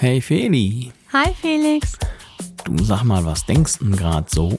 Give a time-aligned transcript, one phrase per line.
[0.00, 1.98] Hey Feli, Hi Felix.
[2.64, 4.58] du sag mal, was denkst du grad so?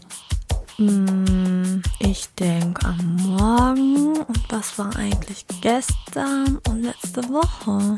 [0.75, 7.97] Hm, ich denke am Morgen und was war eigentlich gestern und letzte Woche?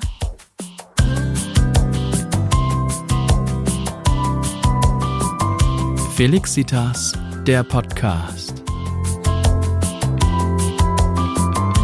[6.15, 7.11] Felixitas,
[7.45, 8.63] der Podcast.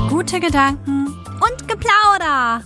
[0.07, 1.07] Gute Gedanken
[1.41, 2.64] und Geplauder.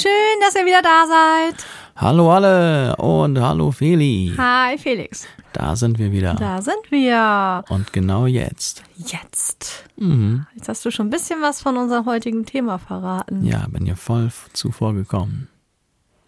[0.00, 1.66] Schön, dass ihr wieder da seid.
[1.96, 4.32] Hallo alle und hallo Feli.
[4.38, 5.26] Hi Felix.
[5.52, 6.34] Da sind wir wieder.
[6.34, 7.64] Da sind wir.
[7.68, 8.84] Und genau jetzt.
[8.96, 9.86] Jetzt.
[9.96, 10.46] Mhm.
[10.54, 13.44] Jetzt hast du schon ein bisschen was von unserem heutigen Thema verraten.
[13.44, 15.48] Ja, bin hier voll zuvor gekommen.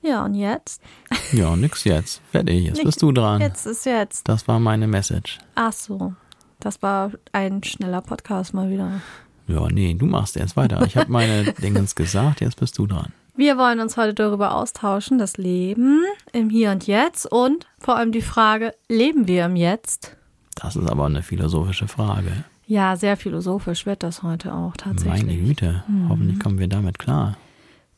[0.03, 0.83] Ja, und jetzt?
[1.31, 2.23] Ja, nix jetzt.
[2.33, 2.87] Fertig, jetzt Nix.
[2.87, 3.41] bist du dran.
[3.41, 4.29] Jetzt ist jetzt.
[4.29, 5.39] Das war meine Message.
[5.55, 6.13] Ach so.
[6.59, 9.01] Das war ein schneller Podcast mal wieder.
[9.47, 10.85] Ja, nee, du machst jetzt weiter.
[10.87, 13.13] Ich habe meine Dingens gesagt, jetzt bist du dran.
[13.41, 18.13] Wir wollen uns heute darüber austauschen, das Leben im Hier und Jetzt und vor allem
[18.13, 20.15] die Frage, leben wir im Jetzt?
[20.57, 22.45] Das ist aber eine philosophische Frage.
[22.67, 25.25] Ja, sehr philosophisch wird das heute auch tatsächlich.
[25.25, 27.39] Meine Güte, hoffentlich kommen wir damit klar.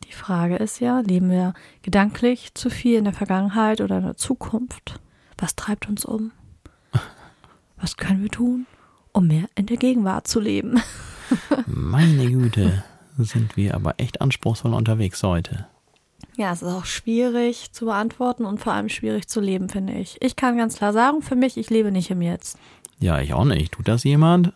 [0.05, 4.17] Die Frage ist ja, leben wir gedanklich zu viel in der Vergangenheit oder in der
[4.17, 5.01] Zukunft?
[5.39, 6.31] Was treibt uns um?
[7.81, 8.67] Was können wir tun,
[9.11, 10.81] um mehr in der Gegenwart zu leben?
[11.67, 12.85] Meine Güte,
[13.19, 15.67] sind wir aber echt anspruchsvoll unterwegs heute.
[16.37, 20.17] Ja, es ist auch schwierig zu beantworten und vor allem schwierig zu leben, finde ich.
[20.21, 22.59] Ich kann ganz klar sagen, für mich, ich lebe nicht im Jetzt.
[22.99, 23.73] Ja, ich auch nicht.
[23.73, 24.53] Tut das jemand?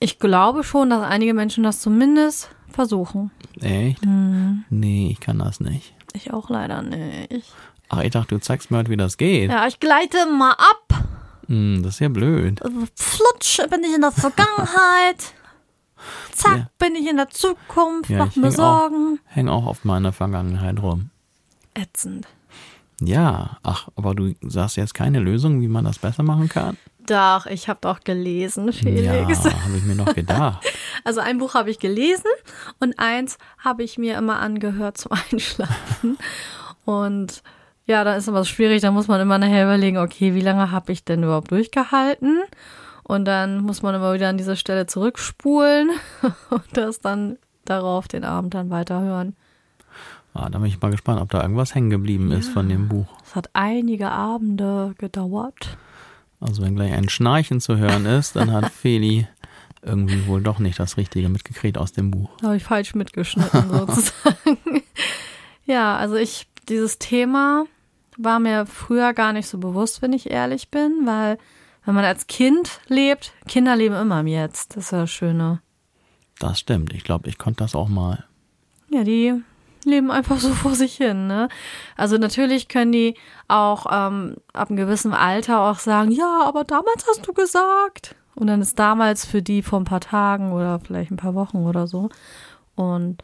[0.00, 3.30] Ich glaube schon, dass einige Menschen das zumindest versuchen.
[3.60, 4.00] Echt?
[4.68, 5.94] Nee, ich kann das nicht.
[6.12, 7.52] Ich auch leider nicht.
[7.88, 9.50] Ach, ich dachte, du zeigst mir heute, wie das geht.
[9.50, 11.04] Ja, ich gleite mal ab.
[11.46, 12.60] Hm, das ist ja blöd.
[12.96, 15.34] Flutsch bin ich in der Vergangenheit.
[16.32, 16.66] Zack, Ja.
[16.78, 19.18] bin ich in der Zukunft, Ja, mach mir häng auch, Sorgen.
[19.26, 21.10] häng auch auf meiner Vergangenheit rum.
[21.74, 22.26] Ätzend.
[23.00, 26.76] Ja, ach, aber du sagst jetzt keine Lösung, wie man das besser machen kann?
[27.06, 29.02] Doch, ich habe doch gelesen, Felix.
[29.44, 30.64] Ja, habe ich mir noch gedacht.
[31.06, 32.30] Also ein Buch habe ich gelesen
[32.80, 36.16] und eins habe ich mir immer angehört zum Einschlafen.
[36.86, 37.42] Und
[37.84, 40.92] ja, da ist immer schwierig, da muss man immer nachher überlegen, okay, wie lange habe
[40.92, 42.40] ich denn überhaupt durchgehalten?
[43.04, 45.90] Und dann muss man immer wieder an diese Stelle zurückspulen
[46.50, 49.36] und das dann darauf den Abend dann weiterhören.
[50.32, 53.06] Ah, da bin ich mal gespannt, ob da irgendwas hängen geblieben ist von dem Buch.
[53.24, 55.76] Es hat einige Abende gedauert.
[56.40, 59.28] Also wenn gleich ein Schnarchen zu hören ist, dann hat Feli
[59.82, 62.30] irgendwie wohl doch nicht das Richtige mitgekriegt aus dem Buch.
[62.42, 64.82] Habe ich falsch mitgeschnitten sozusagen.
[65.66, 67.66] ja, also ich, dieses Thema
[68.16, 71.38] war mir früher gar nicht so bewusst, wenn ich ehrlich bin, weil
[71.84, 74.76] wenn man als Kind lebt, Kinder leben immer im Jetzt.
[74.76, 75.60] Das ist ja das Schöne.
[76.38, 76.92] Das stimmt.
[76.94, 78.24] Ich glaube, ich konnte das auch mal.
[78.90, 79.42] Ja, die
[79.84, 81.48] leben einfach so vor sich hin, ne?
[81.96, 83.14] Also natürlich können die
[83.48, 88.16] auch ähm, ab einem gewissen Alter auch sagen, ja, aber damals hast du gesagt.
[88.34, 91.58] Und dann ist damals für die vor ein paar Tagen oder vielleicht ein paar Wochen
[91.58, 92.08] oder so.
[92.74, 93.22] Und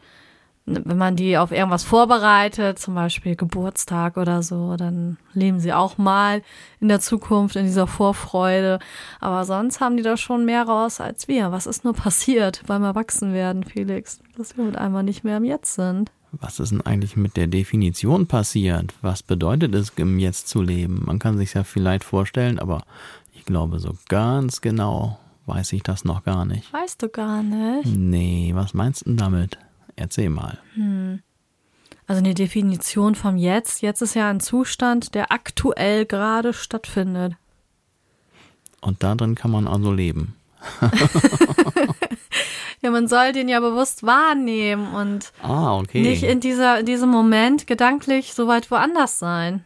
[0.65, 5.97] wenn man die auf irgendwas vorbereitet, zum Beispiel Geburtstag oder so, dann leben sie auch
[5.97, 6.43] mal
[6.79, 8.79] in der Zukunft in dieser Vorfreude.
[9.19, 11.51] Aber sonst haben die da schon mehr raus als wir.
[11.51, 14.19] Was ist nur passiert beim Erwachsenwerden, Felix?
[14.37, 16.11] Dass wir mit einmal nicht mehr im Jetzt sind.
[16.31, 18.93] Was ist denn eigentlich mit der Definition passiert?
[19.01, 21.03] Was bedeutet es, im Jetzt zu leben?
[21.05, 22.83] Man kann sich ja vielleicht vorstellen, aber
[23.33, 26.71] ich glaube, so ganz genau weiß ich das noch gar nicht.
[26.71, 27.87] Weißt du gar nicht.
[27.97, 29.57] Nee, was meinst du denn damit?
[30.01, 30.57] Erzähl mal.
[32.07, 33.81] Also eine Definition vom Jetzt.
[33.83, 37.35] Jetzt ist ja ein Zustand, der aktuell gerade stattfindet.
[38.81, 40.35] Und da drin kann man also leben.
[42.83, 46.01] Ja, man soll den ja bewusst wahrnehmen und Ah, okay.
[46.01, 49.63] nicht in dieser, in diesem Moment gedanklich so weit woanders sein.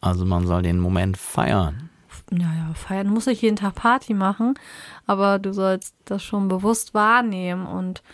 [0.00, 1.90] also man soll den Moment feiern.
[2.30, 4.54] Naja, feiern muss ich jeden Tag Party machen,
[5.04, 8.04] aber du sollst das schon bewusst wahrnehmen und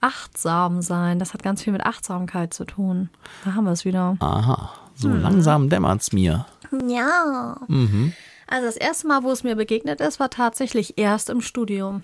[0.00, 1.18] achtsam sein.
[1.18, 3.10] Das hat ganz viel mit Achtsamkeit zu tun.
[3.44, 4.16] Da haben wir es wieder.
[4.20, 6.46] Aha, so langsam dämmert's mir.
[6.86, 7.56] Ja.
[7.68, 8.12] Mhm.
[8.46, 12.02] Also das erste Mal, wo es mir begegnet ist, war tatsächlich erst im Studium.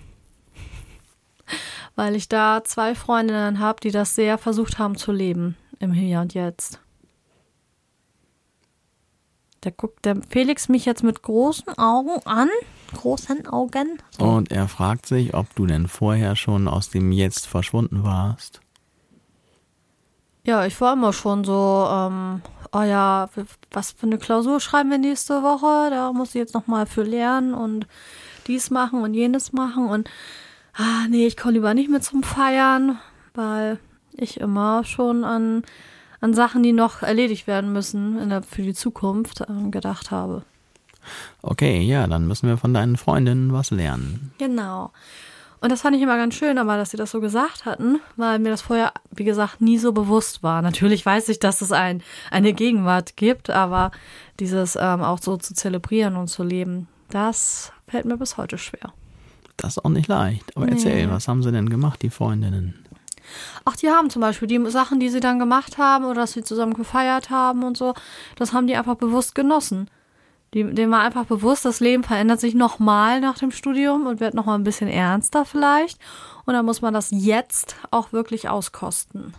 [1.95, 6.21] Weil ich da zwei Freundinnen habe, die das sehr versucht haben zu leben im Hier
[6.21, 6.79] und Jetzt.
[9.61, 12.49] Da guckt der Felix mich jetzt mit großen Augen an.
[12.93, 13.99] Großen Augen.
[14.19, 18.61] Und er fragt sich, ob du denn vorher schon aus dem Jetzt verschwunden warst.
[20.43, 22.41] Ja, ich war immer schon so, ähm,
[22.71, 23.29] oh ja,
[23.71, 25.89] was für eine Klausur schreiben wir nächste Woche?
[25.89, 27.87] Da muss ich jetzt nochmal für lernen und
[28.45, 30.09] dies machen und jenes machen und
[30.75, 32.99] ah, nee, ich komme lieber nicht mit zum Feiern.
[33.33, 33.79] weil
[34.17, 35.63] ich immer schon an,
[36.21, 40.43] an Sachen, die noch erledigt werden müssen in der, für die Zukunft, äh, gedacht habe.
[41.41, 44.31] Okay, ja, dann müssen wir von deinen Freundinnen was lernen.
[44.37, 44.91] Genau.
[45.61, 48.37] Und das fand ich immer ganz schön, aber dass sie das so gesagt hatten, weil
[48.39, 50.61] mir das vorher, wie gesagt, nie so bewusst war.
[50.61, 53.91] Natürlich weiß ich, dass es ein, eine Gegenwart gibt, aber
[54.39, 58.93] dieses ähm, auch so zu zelebrieren und zu leben, das fällt mir bis heute schwer.
[59.57, 60.55] Das ist auch nicht leicht.
[60.55, 61.11] Aber erzähl, Nee.
[61.11, 62.75] was haben sie denn gemacht, die Freundinnen?
[63.63, 66.43] Ach, die haben zum Beispiel die Sachen, die sie dann gemacht haben oder dass sie
[66.43, 67.95] zusammen gefeiert haben und so,
[68.35, 69.89] das haben die einfach bewusst genossen.
[70.55, 74.33] Die, dem war einfach bewusst, das Leben verändert sich nochmal nach dem Studium und wird
[74.33, 75.99] nochmal ein bisschen ernster vielleicht.
[76.45, 79.33] Und dann muss man das jetzt auch wirklich auskosten.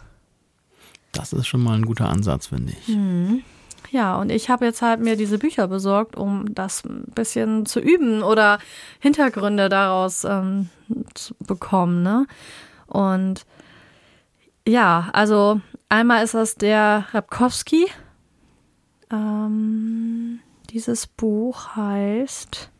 [1.13, 2.89] Das ist schon mal ein guter Ansatz, finde ich.
[2.89, 3.43] Hm.
[3.91, 7.81] Ja, und ich habe jetzt halt mir diese Bücher besorgt, um das ein bisschen zu
[7.81, 8.59] üben oder
[9.01, 10.69] Hintergründe daraus ähm,
[11.15, 12.03] zu bekommen.
[12.03, 12.27] Ne?
[12.89, 13.47] Und
[14.69, 17.87] ja, also einmal ist das der Rapkowski.
[19.11, 22.71] Ähm, dieses Buch heißt.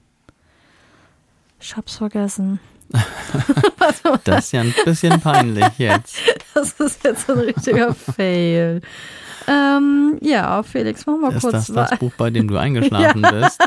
[1.61, 2.61] Ich hab's vergessen.
[4.25, 6.17] Das ist ja ein bisschen peinlich jetzt.
[6.55, 8.81] Das ist jetzt ein richtiger Fail.
[9.47, 11.91] Ähm, ja, Felix, mach mal Ist kurz das weiter.
[11.91, 13.59] das Buch, bei dem du eingeschlafen bist?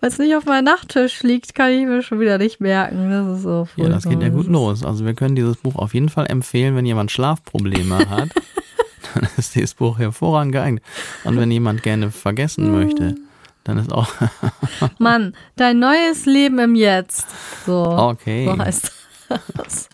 [0.00, 3.10] Weil es nicht auf meinem Nachttisch liegt, kann ich mir schon wieder nicht merken.
[3.10, 4.84] Das ist so Ja, das geht ja gut los.
[4.84, 8.28] Also wir können dieses Buch auf jeden Fall empfehlen, wenn jemand Schlafprobleme hat.
[9.14, 10.84] Dann ist dieses Buch hervorragend geeignet.
[11.24, 13.16] Und wenn jemand gerne vergessen möchte,
[13.64, 14.08] dann ist auch
[14.98, 17.26] Mann, dein neues Leben im Jetzt.
[17.64, 18.46] So, okay.
[18.46, 18.92] so heißt
[19.54, 19.88] das.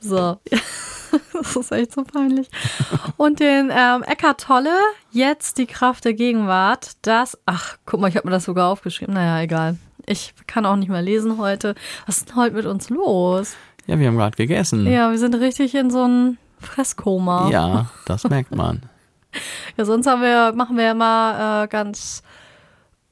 [0.00, 0.38] So.
[1.32, 2.48] Das ist echt so peinlich.
[3.16, 4.76] Und den ähm, Eckart Tolle,
[5.10, 6.92] jetzt die Kraft der Gegenwart.
[7.02, 9.14] Das, ach, guck mal, ich habe mir das sogar aufgeschrieben.
[9.14, 9.76] Naja, egal.
[10.06, 11.74] Ich kann auch nicht mehr lesen heute.
[12.06, 13.56] Was ist denn heute mit uns los?
[13.86, 14.86] Ja, wir haben gerade gegessen.
[14.86, 17.50] Ja, wir sind richtig in so einem Fresskoma.
[17.50, 18.82] Ja, das merkt man.
[19.76, 22.24] Ja, sonst wir, machen wir immer äh, ganz,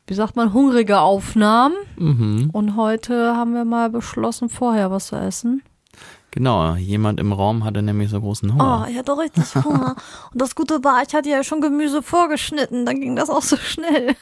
[0.08, 1.76] wie sagt man, hungrige Aufnahmen.
[1.96, 2.50] Mhm.
[2.52, 5.62] Und heute haben wir mal beschlossen, vorher was zu essen.
[6.32, 8.84] Genau, jemand im Raum hatte nämlich so großen Hunger.
[8.84, 9.96] Oh, ich hatte richtig Hunger.
[10.32, 12.84] Und das Gute war, ich hatte ja schon Gemüse vorgeschnitten.
[12.84, 14.16] Dann ging das auch so schnell.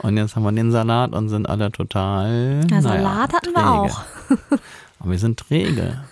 [0.00, 2.60] Und jetzt haben wir den Salat und sind alle total.
[2.70, 3.64] Ja, naja, Salat hatten wir träge.
[3.64, 4.00] auch.
[5.00, 6.04] Aber wir sind träge.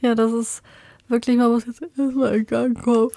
[0.00, 0.62] Ja, das ist
[1.10, 3.10] wirklich, man muss jetzt erstmal in Gang kommen.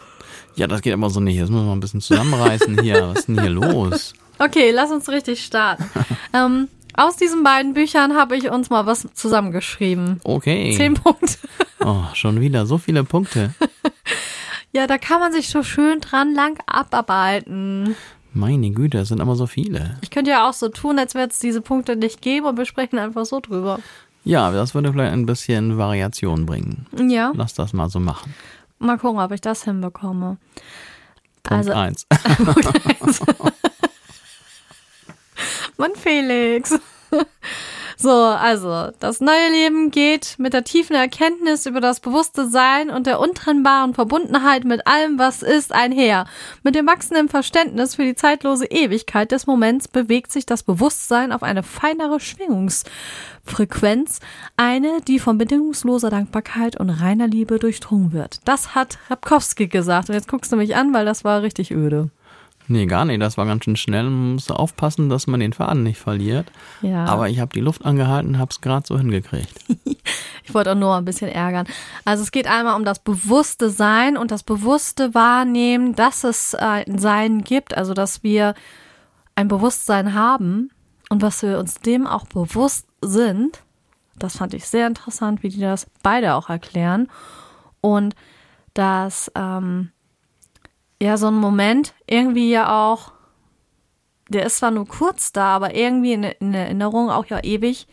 [0.56, 1.36] Ja, das geht aber so nicht.
[1.36, 3.07] Jetzt müssen wir ein bisschen zusammenreißen hier.
[3.07, 4.13] Was ist denn hier los?
[4.40, 5.86] Okay, lass uns richtig starten.
[6.34, 10.19] ähm, aus diesen beiden Büchern habe ich uns mal was zusammengeschrieben.
[10.24, 10.74] Okay.
[10.75, 11.38] Zehn Punkte.
[11.80, 13.54] Oh, schon wieder so viele Punkte.
[14.75, 17.96] Ja, da kann man sich so schön dran lang abarbeiten.
[18.34, 20.00] Meine Güte, es sind aber so viele.
[20.01, 22.66] Ich könnte ja auch so tun, als würde es diese Punkte nicht geben und wir
[22.66, 23.80] sprechen einfach so drüber.
[24.24, 26.86] Ja, das würde vielleicht ein bisschen Variation bringen.
[27.10, 28.34] Ja, Lass das mal so machen.
[28.80, 30.38] mal gucken, ob ich das hinbekomme.
[31.44, 32.08] Punkt Also- eins.
[35.78, 36.78] Mann, Felix.
[37.98, 43.07] So, also, das neue Leben geht mit der tiefen Erkenntnis über das bewusste Sein und
[43.07, 46.25] der untrennbaren Verbundenheit mit allem, was ist, einher.
[46.63, 51.44] Mit dem wachsenden Verständnis für die zeitlose Ewigkeit des Moments bewegt sich das Bewusstsein auf
[51.44, 54.19] eine feinere Schwingungsfrequenz,
[54.57, 58.39] eine, die von bedingungsloser Dankbarkeit und reiner Liebe durchdrungen wird.
[58.46, 60.10] Das hat Rapkowski gesagt.
[60.10, 62.10] Und jetzt guckst du mich an, weil das war richtig öde.
[62.67, 63.22] Nee, gar nicht.
[63.22, 64.03] Das war ganz schön schnell.
[64.03, 66.51] Man muss aufpassen, dass man den Faden nicht verliert.
[66.82, 67.05] Ja.
[67.05, 69.53] Aber ich habe die Luft angehalten, hab's gerade so hingekriegt.
[70.46, 71.65] Ich wollte auch nur ein bisschen ärgern.
[72.03, 76.84] Also es geht einmal um das bewusste Sein und das bewusste Wahrnehmen, dass es äh,
[76.86, 78.53] ein Sein gibt, also dass wir
[79.36, 80.70] ein Bewusstsein haben
[81.10, 83.63] und was wir uns dem auch bewusst sind.
[84.20, 87.08] Das fand ich sehr interessant, wie die das beide auch erklären.
[87.79, 88.13] Und
[88.74, 89.92] dass ähm,
[91.03, 93.12] ja so ein Moment irgendwie ja auch,
[94.29, 97.88] der ist zwar nur kurz da, aber irgendwie in, in Erinnerung auch ja ewig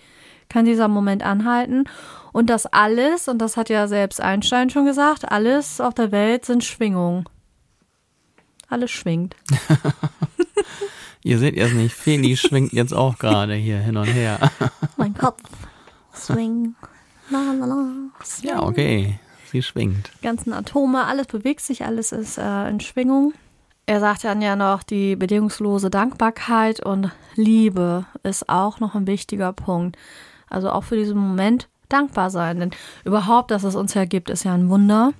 [0.49, 1.85] kann dieser Moment anhalten.
[2.33, 6.45] Und das alles, und das hat ja selbst Einstein schon gesagt, alles auf der Welt
[6.45, 7.25] sind Schwingungen.
[8.69, 9.35] Alles schwingt.
[11.23, 14.38] Ihr seht jetzt nicht, Feli schwingt jetzt auch gerade hier hin und her.
[14.97, 15.43] Mein Kopf.
[16.14, 16.75] Swing.
[17.31, 17.88] La, la, la.
[18.43, 19.19] Ja, okay.
[19.50, 20.11] Sie schwingt.
[20.21, 23.35] Die ganzen Atome, alles bewegt sich, alles ist äh, in Schwingung.
[23.87, 29.52] Er sagt dann ja noch, die bedingungslose Dankbarkeit und Liebe ist auch noch ein wichtiger
[29.52, 29.97] Punkt.
[30.49, 32.61] Also auch für diesen Moment dankbar sein.
[32.61, 32.71] Denn
[33.04, 35.12] überhaupt, dass es uns ja gibt, ist ja ein Wunder.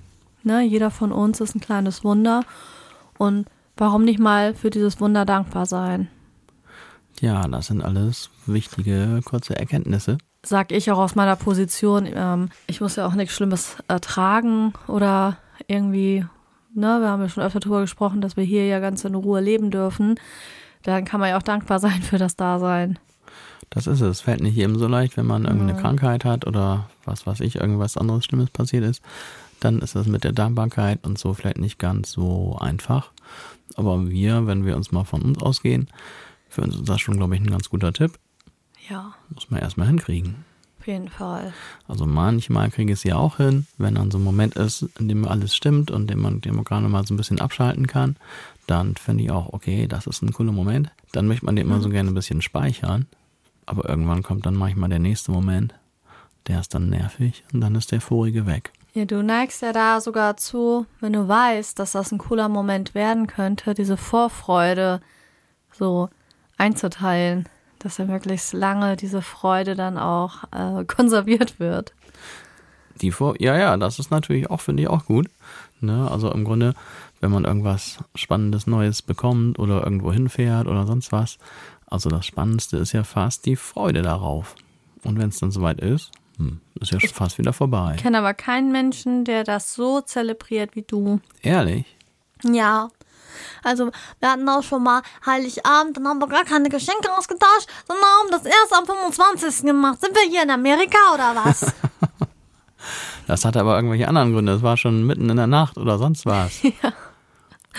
[0.43, 0.61] Ne?
[0.61, 2.43] Jeder von uns ist ein kleines Wunder.
[3.17, 6.07] Und warum nicht mal für dieses Wunder dankbar sein?
[7.19, 10.17] Ja, das sind alles wichtige, kurze Erkenntnisse.
[10.43, 15.37] Sag ich auch aus meiner Position, ähm, ich muss ja auch nichts Schlimmes ertragen oder
[15.67, 16.25] irgendwie,
[16.73, 19.41] ne, wir haben ja schon öfter darüber gesprochen, dass wir hier ja ganz in Ruhe
[19.41, 20.19] leben dürfen.
[20.83, 22.97] Dann kann man ja auch dankbar sein für das Dasein.
[23.69, 24.21] Das ist es.
[24.21, 25.79] Fällt nicht jedem so leicht, wenn man irgendeine ja.
[25.79, 29.01] Krankheit hat oder was weiß ich, irgendwas anderes Schlimmes passiert ist.
[29.59, 33.11] Dann ist das mit der Dankbarkeit und so vielleicht nicht ganz so einfach.
[33.75, 35.87] Aber wir, wenn wir uns mal von uns ausgehen,
[36.49, 38.19] für uns ist das schon, glaube ich, ein ganz guter Tipp.
[38.91, 39.13] Ja.
[39.29, 40.43] Muss man erstmal hinkriegen.
[40.79, 41.53] Auf jeden Fall.
[41.87, 45.07] Also manchmal kriege ich es ja auch hin, wenn dann so ein Moment ist, in
[45.07, 48.17] dem alles stimmt und den man, den man gerade mal so ein bisschen abschalten kann,
[48.67, 50.91] dann finde ich auch, okay, das ist ein cooler Moment.
[51.11, 51.93] Dann möchte man den immer so mhm.
[51.93, 53.05] gerne ein bisschen speichern.
[53.67, 55.75] Aber irgendwann kommt dann manchmal der nächste Moment,
[56.47, 58.73] der ist dann nervig und dann ist der vorige weg.
[58.93, 62.93] Ja, du neigst ja da sogar zu, wenn du weißt, dass das ein cooler Moment
[62.95, 64.99] werden könnte, diese Vorfreude
[65.71, 66.09] so
[66.57, 67.47] einzuteilen,
[67.83, 71.93] dass ja möglichst lange diese Freude dann auch äh, konserviert wird.
[73.01, 75.27] Die Vor ja, ja, das ist natürlich auch, finde ich, auch gut.
[75.79, 76.09] Ne?
[76.09, 76.75] Also im Grunde,
[77.19, 81.39] wenn man irgendwas Spannendes Neues bekommt oder irgendwo hinfährt oder sonst was.
[81.87, 84.55] Also das Spannendste ist ja fast die Freude darauf.
[85.03, 87.93] Und wenn es dann soweit ist, hm, ist ja schon fast wieder vorbei.
[87.95, 91.19] Ich kenne aber keinen Menschen, der das so zelebriert wie du.
[91.41, 91.85] Ehrlich?
[92.43, 92.89] Ja.
[93.63, 98.05] Also, wir hatten auch schon mal Heiligabend, dann haben wir gar keine Geschenke ausgetauscht, sondern
[98.05, 99.65] haben das erst am 25.
[99.65, 100.01] gemacht.
[100.01, 101.73] Sind wir hier in Amerika oder was?
[103.27, 104.53] das hatte aber irgendwelche anderen Gründe.
[104.53, 106.61] Es war schon mitten in der Nacht oder sonst was.
[106.63, 106.93] ja.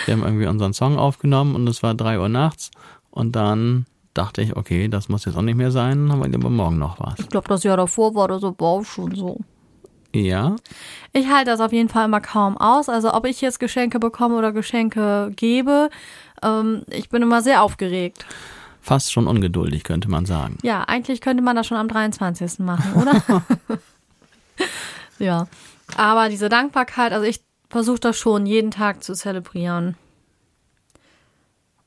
[0.07, 2.71] Wir haben irgendwie unseren Song aufgenommen und es war 3 Uhr nachts
[3.11, 6.51] und dann dachte ich, okay, das muss jetzt auch nicht mehr sein, haben wir lieber
[6.51, 7.19] morgen noch was.
[7.19, 9.39] Ich glaube, das Jahr davor war das aber auch schon so.
[10.15, 10.57] Ja.
[11.13, 12.89] Ich halte das auf jeden Fall immer kaum aus.
[12.89, 15.91] Also ob ich jetzt Geschenke bekomme oder Geschenke gebe,
[16.43, 18.27] ähm, ich bin immer sehr aufgeregt.
[18.81, 20.59] Fast schon ungeduldig, könnte man sagen.
[20.63, 22.59] Ja, eigentlich könnte man das schon am 23.
[22.59, 23.43] machen, oder?
[25.19, 25.47] ja.
[25.97, 29.97] Aber diese Dankbarkeit, also ich versuche das schon jeden Tag zu zelebrieren.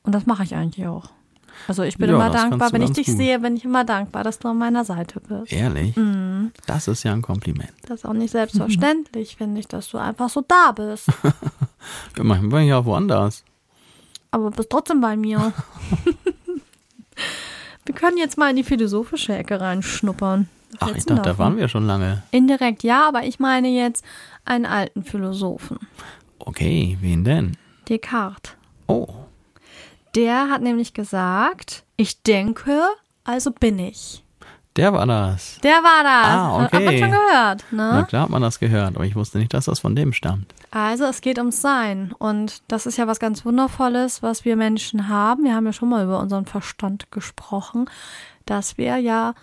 [0.03, 1.09] Und das mache ich eigentlich auch.
[1.67, 3.17] Also ich bin ja, immer dankbar, wenn ich dich gut.
[3.17, 5.51] sehe, bin ich immer dankbar, dass du an meiner Seite bist.
[5.51, 5.95] Ehrlich?
[5.95, 6.51] Mhm.
[6.67, 7.71] Das ist ja ein Kompliment.
[7.87, 11.07] Das ist auch nicht selbstverständlich, finde ich, dass du einfach so da bist.
[12.17, 13.43] ja, manchmal bin ich auch woanders.
[14.31, 15.53] Aber bist trotzdem bei mir.
[17.85, 20.49] wir können jetzt mal in die philosophische Ecke reinschnuppern.
[20.79, 22.23] Was Ach, ich dachte, da waren wir schon lange.
[22.31, 24.03] Indirekt ja, aber ich meine jetzt
[24.43, 25.79] einen alten Philosophen.
[26.39, 27.57] Okay, wen denn?
[27.87, 28.53] Descartes.
[28.87, 29.24] Oh.
[30.15, 32.81] Der hat nämlich gesagt, ich denke,
[33.23, 34.23] also bin ich.
[34.77, 35.57] Der war das.
[35.63, 36.27] Der war das.
[36.27, 36.75] Ah, okay.
[36.75, 37.89] Hat man schon gehört, ne?
[37.93, 40.53] Na klar hat man das gehört, aber ich wusste nicht, dass das von dem stammt.
[40.71, 45.07] Also es geht ums Sein und das ist ja was ganz Wundervolles, was wir Menschen
[45.07, 45.45] haben.
[45.45, 47.89] Wir haben ja schon mal über unseren Verstand gesprochen,
[48.45, 49.33] dass wir ja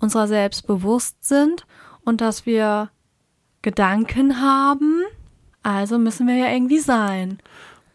[0.00, 1.66] unserer selbst bewusst sind
[2.04, 2.90] und dass wir
[3.62, 5.02] Gedanken haben.
[5.62, 7.38] Also müssen wir ja irgendwie sein.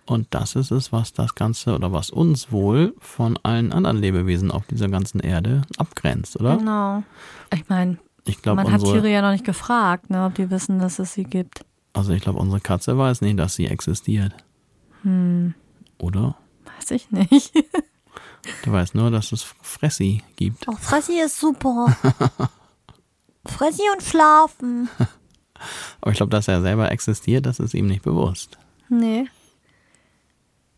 [0.06, 4.52] Und das ist es, was das Ganze oder was uns wohl von allen anderen Lebewesen
[4.52, 6.58] auf dieser ganzen Erde abgrenzt, oder?
[6.58, 7.04] Genau.
[7.54, 7.98] Ich meine,
[8.46, 11.24] man unsere, hat Tiere ja noch nicht gefragt, ne, ob die wissen, dass es sie
[11.24, 11.66] gibt.
[11.94, 14.34] Also ich glaube, unsere Katze weiß nicht, dass sie existiert.
[15.04, 15.54] Hm.
[16.00, 16.36] Oder?
[16.78, 17.54] Weiß ich nicht.
[18.64, 20.68] du weißt nur, dass es Fressi gibt.
[20.68, 21.96] Oh, Fressi ist super.
[23.46, 24.90] Fressi und schlafen.
[26.02, 28.58] Aber ich glaube, dass er selber existiert, das ist ihm nicht bewusst.
[28.90, 29.28] Nee.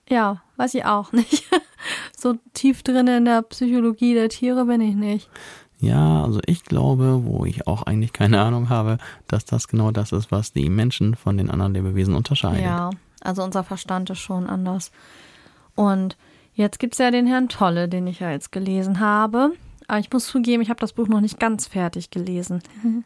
[0.09, 1.43] Ja, weiß ich auch nicht.
[2.17, 5.29] so tief drin in der Psychologie der Tiere bin ich nicht.
[5.79, 8.97] Ja, also ich glaube, wo ich auch eigentlich keine Ahnung habe,
[9.27, 12.63] dass das genau das ist, was die Menschen von den anderen Lebewesen unterscheidet.
[12.63, 14.91] Ja, also unser Verstand ist schon anders.
[15.75, 16.17] Und
[16.53, 19.51] jetzt gibt es ja den Herrn Tolle, den ich ja jetzt gelesen habe.
[19.88, 22.62] Aber ich muss zugeben, ich habe das Buch noch nicht ganz fertig gelesen.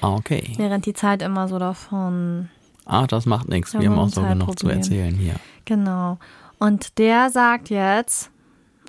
[0.00, 0.52] Ah, okay.
[0.56, 2.50] Während die Zeit immer so davon
[2.86, 3.74] Ach, das macht nichts.
[3.74, 5.34] Wir haben auch so genug zu erzählen hier.
[5.64, 6.18] Genau.
[6.58, 8.30] Und der sagt jetzt,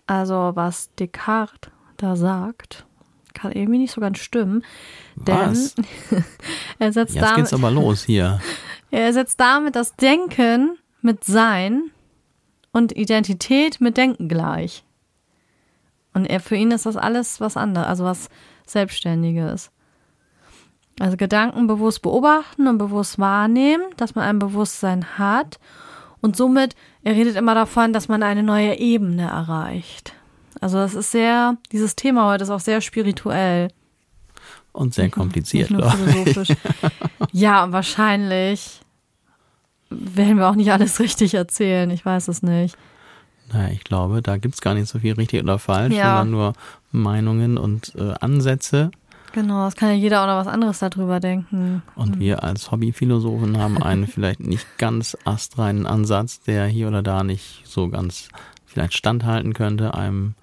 [0.06, 2.86] also was Descartes da sagt,
[3.34, 4.64] kann irgendwie nicht so ganz stimmen.
[5.16, 5.76] Was?
[5.76, 5.86] Denn
[6.80, 8.40] er setzt Jetzt damit, geht's aber los hier.
[8.90, 11.92] Er setzt damit das Denken mit Sein
[12.72, 14.86] und Identität mit Denken gleich.
[16.14, 18.30] Und er, für ihn ist das alles was anderes, also was
[18.66, 19.72] Selbstständiges.
[21.00, 25.60] Also Gedanken bewusst beobachten und bewusst wahrnehmen, dass man ein Bewusstsein hat.
[26.22, 30.14] Und somit, er redet immer davon, dass man eine neue Ebene erreicht.
[30.60, 33.68] Also das ist sehr, dieses Thema heute ist auch sehr spirituell.
[34.72, 36.56] Und sehr kompliziert, glaube ich.
[37.32, 38.82] ja, wahrscheinlich
[39.90, 41.90] werden wir auch nicht alles richtig erzählen.
[41.92, 42.76] Ich weiß es nicht.
[43.54, 46.18] Naja, ich glaube, da gibt's gar nicht so viel richtig oder falsch, Ja.
[46.18, 46.54] sondern nur
[46.92, 48.92] Meinungen und äh, Ansätze.
[49.38, 51.84] Genau, das kann ja jeder auch noch was anderes darüber denken.
[51.94, 57.24] Und wir als Hobbyphilosophen haben einen vielleicht nicht ganz astreinen Ansatz, der hier oder da
[57.24, 58.30] nicht so ganz
[58.66, 60.34] vielleicht standhalten könnte, einem,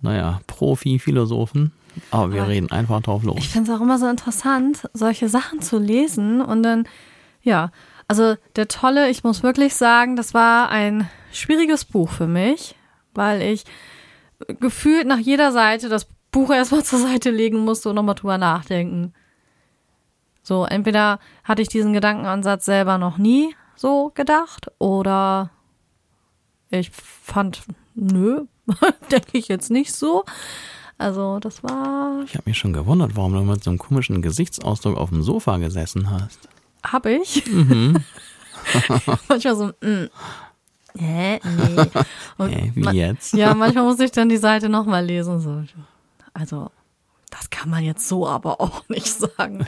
[0.00, 1.70] naja, Profi-Philosophen.
[2.10, 3.46] Aber wir Aber reden einfach drauf Ich los.
[3.46, 6.88] finde es auch immer so interessant, solche Sachen zu lesen und dann,
[7.42, 7.70] ja,
[8.08, 12.74] also der Tolle, ich muss wirklich sagen, das war ein schwieriges Buch für mich,
[13.14, 13.62] weil ich
[14.58, 19.12] gefühlt nach jeder Seite das Buch erstmal zur Seite legen musste und nochmal drüber nachdenken.
[20.42, 25.50] So, entweder hatte ich diesen Gedankenansatz selber noch nie so gedacht oder
[26.70, 27.62] ich fand,
[27.94, 28.46] nö,
[29.10, 30.24] denke ich jetzt nicht so.
[30.98, 34.96] Also, das war Ich habe mich schon gewundert, warum du mit so einem komischen Gesichtsausdruck
[34.96, 36.48] auf dem Sofa gesessen hast.
[36.84, 37.44] Hab ich.
[39.28, 40.08] manchmal so, mm,
[40.96, 41.86] hä, nee.
[42.38, 43.32] Und Hey, wie jetzt?
[43.32, 45.40] Ja, manchmal muss ich dann die Seite nochmal lesen.
[45.40, 45.62] So.
[46.34, 46.70] Also,
[47.30, 49.66] das kann man jetzt so aber auch nicht sagen.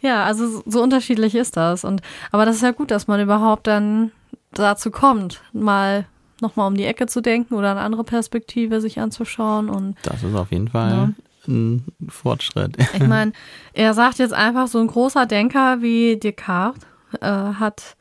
[0.00, 1.84] Ja, also so- unterschiedlich ist das.
[1.84, 2.02] Und
[2.32, 4.12] aber das ist ja gut, dass man überhaupt dann
[4.52, 6.06] dazu kommt, mal
[6.40, 10.34] nochmal um die Ecke zu denken oder eine andere Perspektive sich anzuschauen und Das ist
[10.34, 11.10] auf jeden Fall Ja.
[11.48, 12.76] ein Fortschritt.
[12.94, 13.32] Ich meine,
[13.72, 16.82] er sagt jetzt einfach, so ein großer Denker wie Descartes
[17.20, 17.96] äh, hat,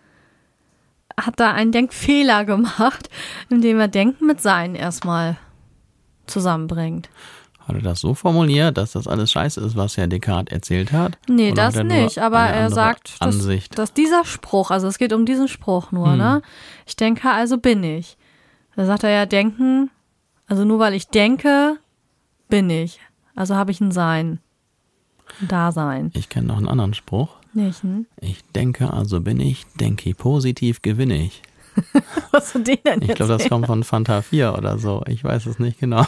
[1.19, 3.09] hat da einen Denkfehler gemacht,
[3.49, 5.37] indem er Denken mit Sein erstmal
[6.27, 7.09] zusammenbringt.
[7.67, 11.17] Hat er das so formuliert, dass das alles scheiße ist, was Herr Descartes erzählt hat?
[11.29, 14.97] Nee, Oder das hat er nicht, aber er sagt, dass, dass dieser Spruch, also es
[14.97, 16.41] geht um diesen Spruch nur, ne?
[16.85, 18.17] Ich denke, also bin ich.
[18.75, 19.91] Da sagt er ja, denken,
[20.47, 21.77] also nur weil ich denke,
[22.49, 22.99] bin ich.
[23.35, 24.39] Also habe ich ein Sein.
[25.41, 26.11] Ein Dasein.
[26.15, 27.37] Ich kenne noch einen anderen Spruch.
[27.53, 28.07] Nicht, hm?
[28.19, 31.41] Ich denke, also bin ich, denke positiv, gewinne ich.
[32.31, 35.03] Was du den denn Ich glaube, das kommt von Fanta 4 oder so.
[35.07, 36.05] Ich weiß es nicht genau.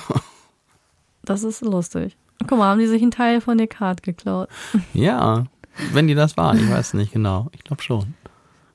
[1.26, 2.16] Das ist lustig.
[2.48, 4.50] Guck mal, haben die sich einen Teil von Descartes geklaut.
[4.94, 5.46] Ja,
[5.94, 7.50] wenn die das waren, ich weiß nicht genau.
[7.54, 8.14] Ich glaube schon.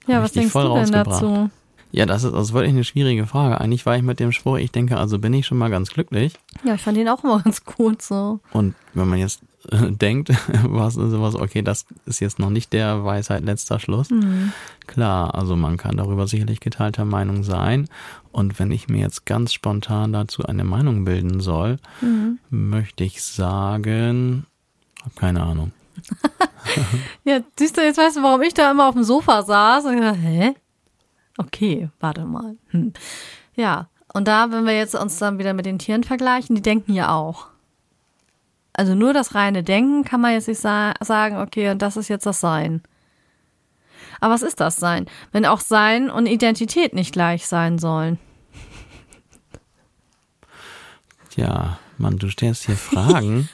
[0.07, 1.50] Ja, Hab was denkst du denn dazu?
[1.92, 3.61] Ja, das ist, das ist wirklich eine schwierige Frage.
[3.61, 6.35] Eigentlich war ich mit dem Spruch, ich denke, also bin ich schon mal ganz glücklich.
[6.64, 8.40] Ja, ich fand ihn auch immer ganz gut so.
[8.53, 10.31] Und wenn man jetzt äh, denkt,
[10.64, 14.09] was ist sowas, okay, das ist jetzt noch nicht der Weisheit letzter Schluss.
[14.87, 17.88] Klar, also man kann darüber sicherlich geteilter Meinung sein.
[18.33, 21.79] Und wenn ich mir jetzt ganz spontan dazu eine Meinung bilden soll,
[22.50, 24.46] möchte ich sagen,
[25.05, 25.72] hab keine Ahnung.
[27.24, 29.96] Ja, siehst du, jetzt weißt du, warum ich da immer auf dem Sofa saß und
[29.96, 30.55] gedacht, hä?
[31.40, 32.57] Okay, warte mal.
[32.68, 32.92] Hm.
[33.55, 36.92] Ja, und da, wenn wir jetzt uns dann wieder mit den Tieren vergleichen, die denken
[36.92, 37.46] ja auch.
[38.74, 42.09] Also nur das reine Denken kann man jetzt nicht sa sagen, okay, und das ist
[42.09, 42.83] jetzt das Sein.
[44.20, 45.07] Aber was ist das Sein?
[45.33, 48.18] Wenn auch Sein und Identität nicht gleich sein sollen.
[51.31, 53.48] Tja, Mann, du stellst hier Fragen.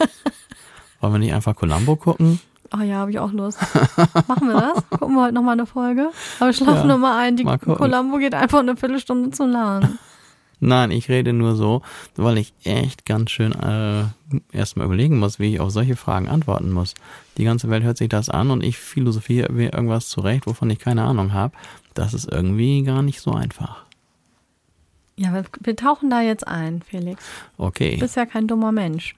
[1.00, 2.40] Wollen wir nicht einfach Columbo gucken?
[2.74, 3.58] Oh ja, habe ich auch Lust.
[4.28, 4.98] Machen wir das?
[4.98, 6.10] Gucken wir heute nochmal eine Folge?
[6.40, 7.36] Aber schlafen Ja, noch mal ein.
[7.36, 7.44] Die.
[7.44, 9.98] Columbo geht einfach eine Viertelstunde zu lang.
[10.60, 11.82] Nein, ich rede nur so,
[12.16, 14.04] weil ich echt ganz schön äh,
[14.52, 16.94] erstmal überlegen muss, wie ich auf solche Fragen antworten muss.
[17.36, 20.78] Die ganze Welt hört sich das an und ich philosophiere mir irgendwas zurecht, wovon ich
[20.78, 21.54] keine Ahnung habe.
[21.92, 23.84] Das ist irgendwie gar nicht so einfach.
[25.16, 27.22] Ja, wir, wir tauchen da jetzt ein, Felix.
[27.58, 29.14] Du Okay, bist ja kein dummer Mensch.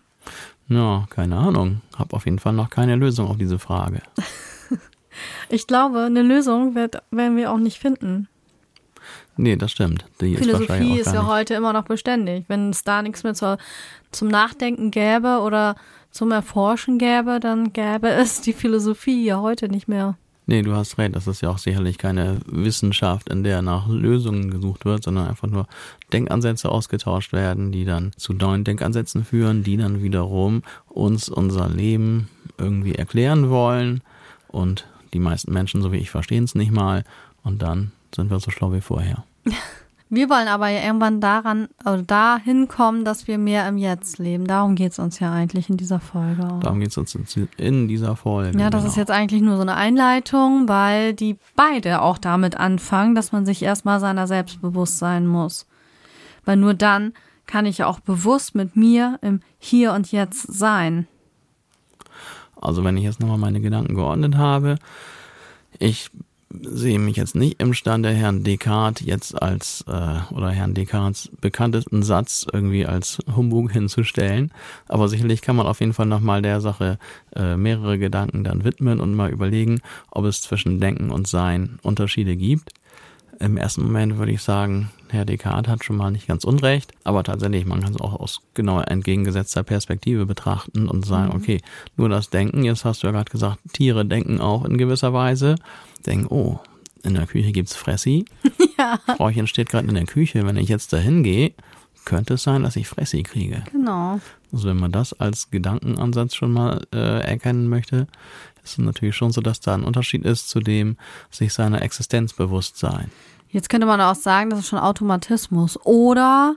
[0.68, 1.80] Ja, keine Ahnung.
[1.96, 4.02] Hab auf jeden Fall noch keine Lösung auf diese Frage.
[5.48, 8.28] Ich glaube, eine Lösung wird, werden wir auch nicht finden.
[9.36, 10.04] Nee, das stimmt.
[10.20, 12.44] Die ist Philosophie ist gar ja heute immer noch beständig.
[12.48, 13.58] Wenn es da nichts mehr zur,
[14.10, 15.76] zum Nachdenken gäbe oder
[16.10, 20.16] zum Erforschen gäbe, dann gäbe es die Philosophie ja heute nicht mehr.
[20.50, 21.14] Nee, du hast recht.
[21.14, 25.46] Das ist ja auch sicherlich keine Wissenschaft, in der nach Lösungen gesucht wird, sondern einfach
[25.46, 25.66] nur
[26.10, 32.30] Denkansätze ausgetauscht werden, die dann zu neuen Denkansätzen führen, die dann wiederum uns unser Leben
[32.56, 34.00] irgendwie erklären wollen.
[34.48, 37.04] Und die meisten Menschen, so wie ich, verstehen es nicht mal.
[37.44, 39.24] Und dann sind wir so schlau wie vorher.
[40.10, 44.46] Wir wollen aber ja irgendwann daran oder dahin kommen, dass wir mehr im Jetzt leben.
[44.46, 46.44] Darum geht es uns ja eigentlich in dieser Folge.
[46.44, 46.60] Auch.
[46.60, 47.14] Darum geht es uns
[47.58, 48.58] in dieser Folge.
[48.58, 48.90] Ja, das genau.
[48.90, 53.44] ist jetzt eigentlich nur so eine Einleitung, weil die beide auch damit anfangen, dass man
[53.44, 55.66] sich erstmal seiner selbst bewusst sein muss.
[56.46, 57.12] Weil nur dann
[57.46, 61.06] kann ich ja auch bewusst mit mir im Hier und Jetzt sein.
[62.60, 64.76] Also wenn ich jetzt nochmal meine Gedanken geordnet habe,
[65.78, 66.10] ich
[66.50, 72.46] sehe mich jetzt nicht imstande, Herrn Descartes jetzt als, äh, oder Herrn Descartes bekanntesten Satz
[72.50, 74.52] irgendwie als Humbug hinzustellen.
[74.88, 76.98] Aber sicherlich kann man auf jeden Fall nochmal der Sache
[77.36, 79.80] äh, mehrere Gedanken dann widmen und mal überlegen,
[80.10, 82.72] ob es zwischen Denken und Sein Unterschiede gibt.
[83.40, 87.22] Im ersten Moment würde ich sagen, Herr Descartes hat schon mal nicht ganz unrecht, aber
[87.22, 91.36] tatsächlich, man kann es auch aus genau entgegengesetzter Perspektive betrachten und sagen, mhm.
[91.36, 91.60] okay,
[91.96, 95.54] nur das Denken, jetzt hast du ja gerade gesagt, Tiere denken auch in gewisser Weise,
[96.08, 96.58] denken, oh,
[97.02, 98.24] in der Küche gibt's Fressi.
[98.78, 98.96] Ja.
[99.16, 101.52] Frauchen steht gerade in der Küche, wenn ich jetzt dahin gehe,
[102.04, 103.64] könnte es sein, dass ich Fressi kriege.
[103.72, 104.20] Genau.
[104.52, 108.06] Also wenn man das als Gedankenansatz schon mal äh, erkennen möchte,
[108.62, 110.96] ist es natürlich schon so, dass da ein Unterschied ist zu dem
[111.28, 113.10] sich seiner Existenz bewusst sein.
[113.50, 116.54] Jetzt könnte man auch sagen, das ist schon Automatismus oder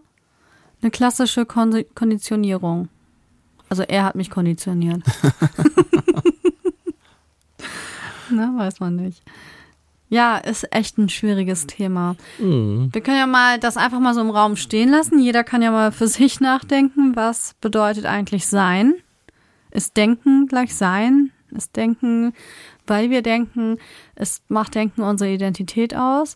[0.81, 2.89] eine klassische Kon Konditionierung.
[3.67, 5.01] Also er hat mich konditioniert.
[8.35, 9.23] Na, weiß man nicht.
[10.09, 12.17] Ja, ist echt ein schwieriges Thema.
[12.37, 12.89] Mhm.
[12.91, 15.19] Wir können ja mal das einfach mal so im Raum stehen lassen.
[15.19, 18.95] Jeder kann ja mal für sich nachdenken, was bedeutet eigentlich sein?
[19.71, 21.31] Ist Denken gleich Sein?
[21.51, 22.33] Ist Denken,
[22.87, 23.77] weil wir denken,
[24.15, 26.35] es macht Denken unsere Identität aus?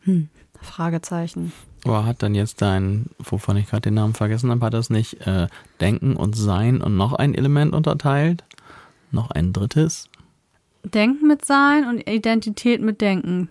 [0.00, 0.28] Hm,
[0.60, 1.52] Fragezeichen.
[1.84, 5.26] Aber hat dann jetzt dein, wovon ich gerade den Namen vergessen habe, hat das nicht
[5.26, 5.46] äh,
[5.80, 8.44] Denken und Sein und noch ein Element unterteilt?
[9.12, 10.09] Noch ein drittes?
[10.82, 13.48] Denken mit Sein und Identität mit Denken.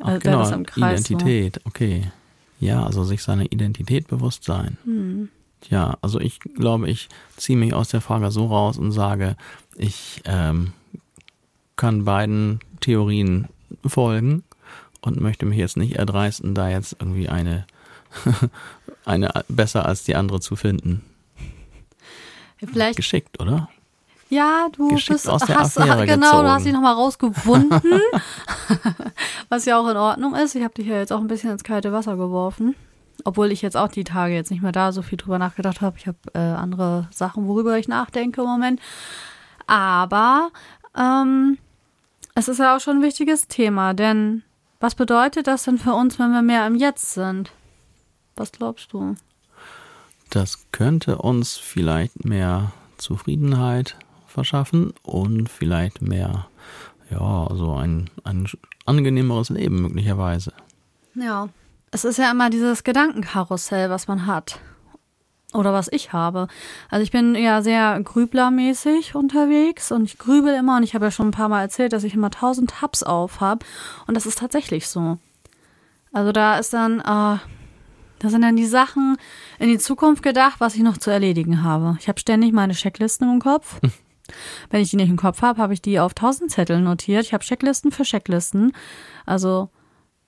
[0.00, 1.60] Ach, also genau, Identität, so.
[1.66, 2.10] okay.
[2.58, 4.78] Ja, also sich seiner Identität bewusst sein.
[4.84, 5.28] Hm.
[5.68, 9.36] Ja, also ich glaube, ich ziehe mich aus der Frage so raus und sage,
[9.76, 10.72] ich ähm,
[11.76, 13.48] kann beiden Theorien
[13.84, 14.44] folgen
[15.00, 17.66] und möchte mich jetzt nicht erdreisten, da jetzt irgendwie eine,
[19.04, 21.02] eine besser als die andere zu finden.
[22.58, 23.68] Vielleicht geschickt, oder?
[24.28, 26.44] Ja, du bist aus der hast, Affäre genau, gezogen.
[26.44, 28.00] du hast dich nochmal rausgewunden,
[29.48, 30.54] was ja auch in Ordnung ist.
[30.56, 32.74] Ich habe dich ja jetzt auch ein bisschen ins kalte Wasser geworfen,
[33.24, 35.96] obwohl ich jetzt auch die Tage jetzt nicht mehr da so viel drüber nachgedacht habe.
[35.98, 38.80] Ich habe äh, andere Sachen, worüber ich nachdenke im Moment.
[39.68, 40.50] Aber
[40.96, 41.58] ähm,
[42.34, 44.42] es ist ja auch schon ein wichtiges Thema, denn
[44.80, 47.52] was bedeutet das denn für uns, wenn wir mehr im Jetzt sind?
[48.34, 49.14] Was glaubst du?
[50.30, 53.96] Das könnte uns vielleicht mehr Zufriedenheit
[54.36, 56.46] verschaffen und vielleicht mehr,
[57.10, 58.46] ja, so ein, ein
[58.84, 60.52] angenehmeres Leben möglicherweise.
[61.14, 61.48] Ja,
[61.90, 64.60] es ist ja immer dieses Gedankenkarussell, was man hat
[65.54, 66.48] oder was ich habe.
[66.90, 71.10] Also ich bin ja sehr grüblermäßig unterwegs und ich grübel immer und ich habe ja
[71.10, 73.64] schon ein paar Mal erzählt, dass ich immer tausend Tabs auf habe
[74.06, 75.16] und das ist tatsächlich so.
[76.12, 77.38] Also da ist dann, äh,
[78.18, 79.16] da sind dann die Sachen
[79.58, 81.96] in die Zukunft gedacht, was ich noch zu erledigen habe.
[82.00, 83.80] Ich habe ständig meine Checklisten im Kopf.
[84.70, 87.24] Wenn ich die nicht im Kopf habe, habe ich die auf tausend Zetteln notiert.
[87.24, 88.72] Ich habe Checklisten für Checklisten.
[89.24, 89.70] Also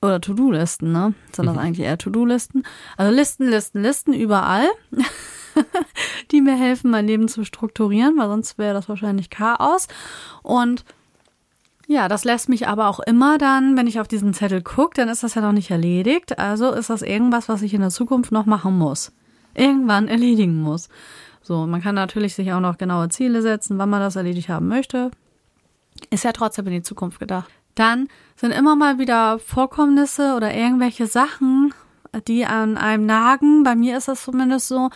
[0.01, 1.15] oder To-Do-Listen, ne?
[1.33, 1.61] Sind das mhm.
[1.61, 2.63] eigentlich eher To-Do-Listen?
[2.97, 4.69] Also Listen, Listen, Listen überall,
[6.31, 9.89] die mir helfen, mein Leben zu strukturieren, weil sonst wäre das wahrscheinlich Chaos.
[10.43, 10.85] Und
[11.89, 15.09] ja, das lässt mich aber auch immer dann, wenn ich auf diesen Zettel gucke, dann
[15.09, 16.39] ist das ja noch nicht erledigt.
[16.39, 19.13] Also ist das irgendwas, was ich in der Zukunft noch machen muss.
[19.55, 20.89] Irgendwann erledigen muss.
[21.49, 24.69] So, man kann natürlich sich auch noch genaue Ziele setzen, wann man das erledigt haben
[24.69, 25.11] möchte.
[26.11, 31.07] Ist ja trotzdem in die Zukunft gedacht dann sind immer mal wieder Vorkommnisse oder irgendwelche
[31.07, 31.73] Sachen,
[32.27, 33.63] die an einem nagen.
[33.63, 34.91] Bei mir ist das zumindest so.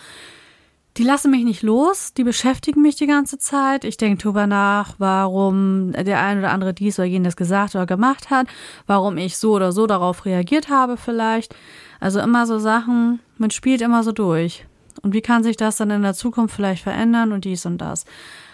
[0.98, 3.84] Die lassen mich nicht los, die beschäftigen mich die ganze Zeit.
[3.84, 8.28] Ich denke drüber nach, warum der ein oder andere dies oder jenes gesagt oder gemacht
[8.28, 8.46] hat,
[8.86, 11.54] warum ich so oder so darauf reagiert habe vielleicht.
[11.98, 14.66] Also immer so Sachen, man spielt immer so durch.
[15.02, 18.04] Und wie kann sich das dann in der Zukunft vielleicht verändern und dies und das.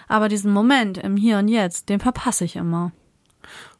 [0.07, 2.91] Aber diesen Moment im Hier und Jetzt, den verpasse ich immer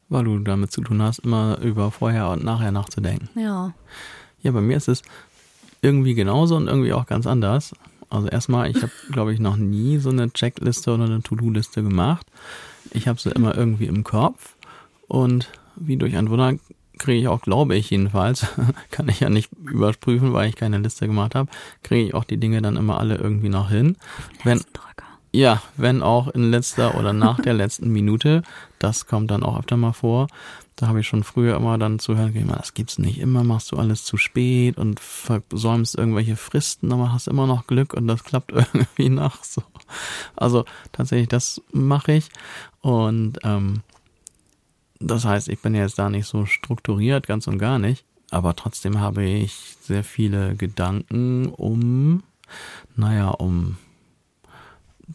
[0.09, 3.29] weil du damit zu tun hast, immer über vorher und nachher nachzudenken.
[3.39, 3.73] Ja.
[4.41, 5.03] Ja, bei mir ist es
[5.81, 7.73] irgendwie genauso und irgendwie auch ganz anders.
[8.09, 12.25] Also erstmal, ich habe, glaube ich, noch nie so eine Checkliste oder eine To-Do-Liste gemacht.
[12.91, 14.55] Ich habe sie immer irgendwie im Kopf
[15.07, 16.53] und wie durch ein Wunder
[16.99, 18.45] kriege ich auch, glaube ich jedenfalls,
[18.91, 21.49] kann ich ja nicht überprüfen, weil ich keine Liste gemacht habe,
[21.81, 23.97] kriege ich auch die Dinge dann immer alle irgendwie noch hin.
[24.43, 24.61] Wenn,
[25.31, 28.43] ja, wenn auch in letzter oder nach der letzten Minute.
[28.79, 30.27] Das kommt dann auch öfter mal vor.
[30.75, 33.19] Da habe ich schon früher immer dann zu hören gegeben, das gibt's nicht.
[33.19, 37.93] Immer machst du alles zu spät und versäumst irgendwelche Fristen, aber hast immer noch Glück
[37.93, 39.61] und das klappt irgendwie nach so.
[40.37, 42.29] Also tatsächlich, das mache ich.
[42.79, 43.81] Und ähm,
[44.99, 48.05] das heißt, ich bin jetzt da nicht so strukturiert, ganz und gar nicht.
[48.31, 52.23] Aber trotzdem habe ich sehr viele Gedanken um,
[52.95, 53.77] naja, um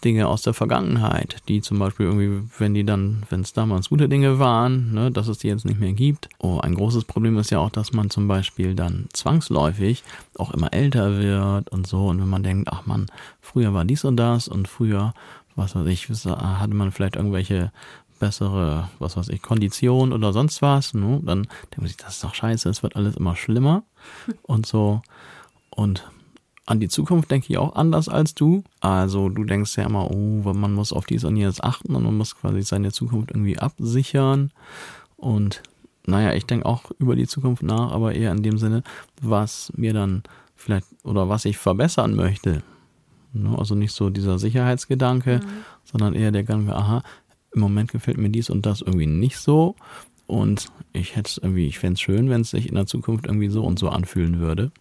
[0.03, 4.09] Dinge aus der Vergangenheit, die zum Beispiel irgendwie, wenn die dann, wenn es damals gute
[4.09, 6.29] Dinge waren, ne, dass es die jetzt nicht mehr gibt.
[6.39, 10.03] Oh, ein großes Problem ist ja auch, dass man zum Beispiel dann zwangsläufig
[10.37, 12.09] auch immer älter wird und so.
[12.09, 13.07] Und wenn man denkt, ach man,
[13.41, 15.15] früher war dies und das und früher,
[15.55, 17.71] was weiß ich, hatte man vielleicht irgendwelche
[18.19, 20.95] bessere, was weiß ich, Kondition oder sonst was.
[20.95, 21.21] Ne?
[21.23, 23.85] Dann denkt man sich, das ist doch scheiße, es wird alles immer schlimmer
[24.43, 25.03] und so.
[25.71, 26.09] Und
[26.67, 28.65] an die Zukunft denke ich auch anders als du.
[28.81, 32.17] Also du denkst ja immer, oh, man muss auf dies und jenes achten und man
[32.17, 34.51] muss quasi seine Zukunft irgendwie absichern.
[35.17, 35.63] Und
[36.07, 38.83] naja, ich denke auch über die Zukunft nach, aber eher in dem Sinne,
[39.21, 40.23] was mir dann
[40.57, 42.63] vielleicht oder was ich verbessern möchte.
[43.35, 43.57] Ne?
[43.59, 45.65] Also nicht so dieser Sicherheitsgedanke, mhm.
[45.85, 47.03] sondern eher der Gedanke, aha,
[47.55, 49.77] im Moment gefällt mir dies und das irgendwie nicht so.
[50.27, 53.27] Und ich hätte es irgendwie, ich fände es schön, wenn es sich in der Zukunft
[53.27, 54.73] irgendwie so und so anfühlen würde.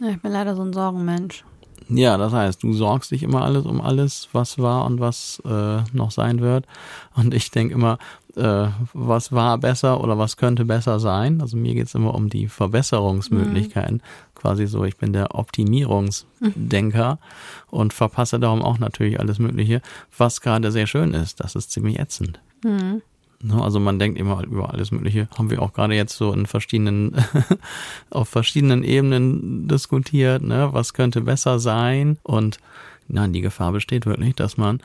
[0.00, 1.44] Ja, ich bin leider so ein Sorgenmensch.
[1.88, 5.82] Ja, das heißt, du sorgst dich immer alles um alles, was war und was äh,
[5.92, 6.66] noch sein wird.
[7.14, 7.98] Und ich denke immer,
[8.34, 11.40] äh, was war besser oder was könnte besser sein.
[11.40, 13.96] Also mir geht es immer um die Verbesserungsmöglichkeiten.
[13.96, 14.00] Mhm.
[14.46, 17.18] Quasi so, ich bin der Optimierungsdenker mhm.
[17.76, 19.82] und verpasse darum auch natürlich alles Mögliche,
[20.16, 21.40] was gerade sehr schön ist.
[21.40, 22.38] Das ist ziemlich ätzend.
[22.62, 23.02] Mhm.
[23.42, 25.26] Ne, also man denkt immer über alles Mögliche.
[25.36, 27.16] Haben wir auch gerade jetzt so in verschiedenen,
[28.10, 30.68] auf verschiedenen Ebenen diskutiert, ne?
[30.70, 32.16] Was könnte besser sein?
[32.22, 32.58] Und
[33.08, 34.80] nein, die Gefahr besteht wirklich, dass man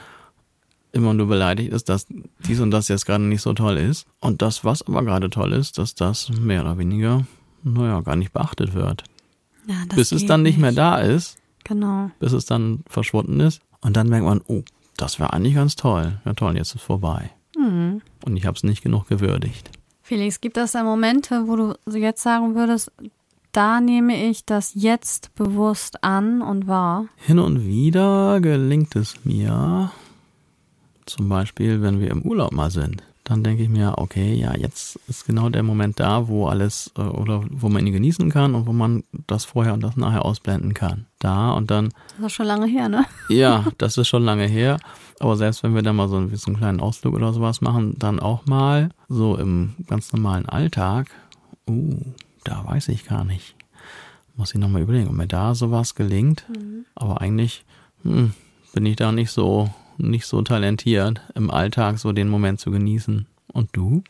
[0.91, 2.07] immer nur beleidigt ist, dass
[2.47, 4.07] dies und das jetzt gerade nicht so toll ist.
[4.21, 7.27] Und das, was aber gerade toll ist, dass das mehr oder weniger,
[7.61, 9.03] naja, gar nicht beachtet wird.
[9.67, 11.37] Ja, bis es dann nicht mehr da ist.
[11.63, 12.11] Genau.
[12.19, 13.61] Bis es dann verschwunden ist.
[13.81, 14.63] Und dann merkt man, oh,
[14.97, 16.19] das wäre eigentlich ganz toll.
[16.25, 17.31] Ja toll, jetzt ist es vorbei.
[17.57, 18.01] Mhm.
[18.25, 19.69] Und ich habe es nicht genug gewürdigt.
[20.01, 22.91] Felix, gibt es da Momente, wo du jetzt sagen würdest,
[23.51, 27.05] da nehme ich das jetzt bewusst an und wahr?
[27.17, 29.91] Hin und wieder gelingt es mir,
[31.05, 34.99] zum Beispiel, wenn wir im Urlaub mal sind, dann denke ich mir, okay, ja, jetzt
[35.07, 38.65] ist genau der Moment da, wo alles äh, oder wo man ihn genießen kann und
[38.65, 41.05] wo man das vorher und das nachher ausblenden kann.
[41.19, 41.89] Da und dann.
[42.17, 43.05] Das ist schon lange her, ne?
[43.29, 44.79] Ja, das ist schon lange her.
[45.19, 47.95] Aber selbst wenn wir dann mal so, einen, so einen kleinen Ausflug oder sowas machen,
[47.99, 51.11] dann auch mal so im ganz normalen Alltag,
[51.69, 51.95] uh,
[52.43, 53.55] da weiß ich gar nicht.
[54.35, 56.45] Muss ich nochmal überlegen, ob mir da sowas gelingt.
[56.49, 56.85] Mhm.
[56.95, 57.65] Aber eigentlich
[58.03, 58.33] hm,
[58.73, 59.69] bin ich da nicht so,
[60.01, 63.27] nicht so talentiert, im Alltag so den Moment zu genießen.
[63.53, 64.03] Und du?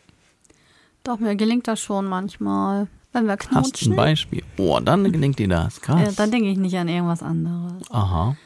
[1.03, 2.87] Doch, mir gelingt das schon manchmal.
[3.13, 3.63] Wenn wir knutschen.
[3.63, 4.43] Hast ein Beispiel?
[4.57, 5.81] Oh, dann gelingt dir das.
[5.81, 6.01] Krass.
[6.01, 7.91] Ja, dann denke ich nicht an irgendwas anderes.
[7.91, 8.37] Aha.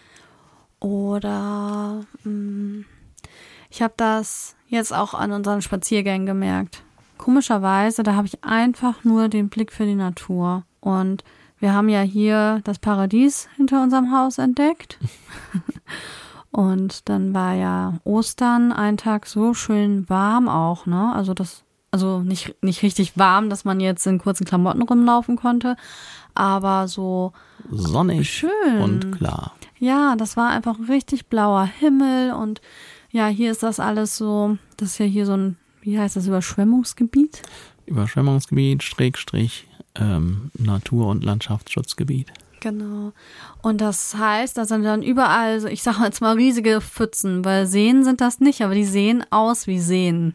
[0.80, 2.86] Oder mh, mm,
[3.70, 6.82] ich habe das jetzt auch an unseren Spaziergängen gemerkt.
[7.18, 10.64] Komischerweise, da habe ich einfach nur den Blick für die Natur.
[10.80, 11.24] Und
[11.60, 14.98] wir haben ja hier das Paradies hinter unserem Haus entdeckt.
[16.56, 21.12] Und dann war ja Ostern ein Tag so schön warm auch, ne?
[21.14, 25.76] Also das, also nicht, nicht richtig warm, dass man jetzt in kurzen Klamotten rumlaufen konnte,
[26.34, 27.34] aber so
[27.70, 29.52] sonnig schön und klar.
[29.80, 32.62] Ja, das war einfach ein richtig blauer Himmel und
[33.12, 36.26] ja, hier ist das alles so, das ist ja hier so ein, wie heißt das,
[36.26, 37.42] Überschwemmungsgebiet?
[37.86, 42.32] Überschwemmungsgebiet, Schrägstrich, ähm, Natur- und Landschaftsschutzgebiet.
[42.66, 43.14] Genau.
[43.62, 48.04] Und das heißt, da sind dann überall, ich sage jetzt mal riesige Pfützen, weil Seen
[48.04, 50.34] sind das nicht, aber die sehen aus wie Seen.